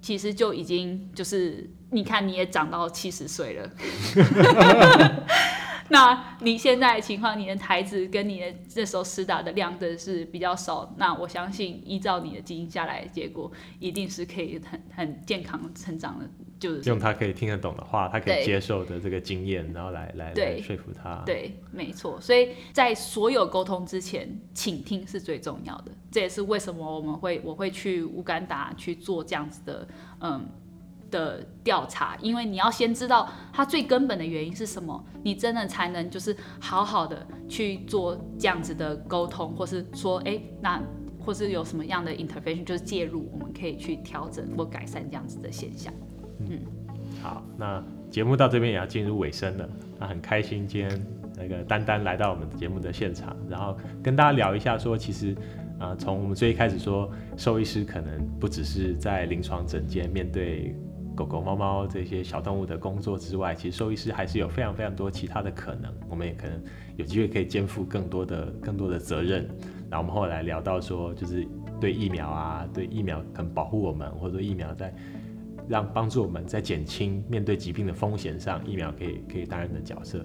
[0.00, 3.70] 其实就已经就是，你看你也长到七十岁了。
[5.92, 8.46] 那你现在的情况，你的台子跟你的
[8.76, 16.26] 那时候施打的量的是比较少，那我相信依照你的基因下来的结果，一定是可以很很健康成长的，
[16.58, 21.22] 就是用他可以听得懂的话，他可以接受的这个经验，然后来来来说服他。
[21.26, 22.18] 对，没错。
[22.18, 25.92] 所以在所有沟通之前，倾听是最重要的。
[26.10, 29.86] 这也是为什么我们会我会去乌干达去做这样子的，
[30.20, 30.48] 嗯。
[31.12, 40.82] 的调查，因为你要先知道它最根本的原因是什么，你真的才能就是好好的去做这样子的沟通，或是说，哎，那
[41.20, 45.94] 或是有什么样的 intervention，就是介入，我们可以去调整或改善这样子的现象。
[46.40, 46.58] 嗯，
[47.22, 47.80] 好，那
[48.10, 49.68] 节目到这边也要进入尾声了，
[50.00, 51.06] 那很开心今天
[51.36, 55.36] 那个丹丹来到我们节目的现场，然后跟大家聊一下说，其实
[55.78, 60.74] 啊，从我们最一开始说，兽医师可能不只是在临床诊间面对
[61.14, 66.62] 狗狗、猫猫这些小动物的工作之外，其实兽医师还是有非常非常多其他的可能，我们也可能
[66.96, 69.46] 有机会可以肩负更多的更多的责任。
[69.90, 71.46] 然后我们后来聊到说，就是
[71.80, 74.94] 对疫苗啊，对疫苗可能保护我们，或者说疫苗在
[75.68, 80.24] 让帮助我们在减轻面对疾病的风险上，疫苗可以可以担任的角色。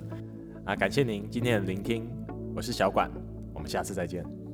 [0.64, 2.10] 啊，感谢您今天的聆听，
[2.56, 3.12] 我是小管，
[3.54, 4.47] 我们下次再见。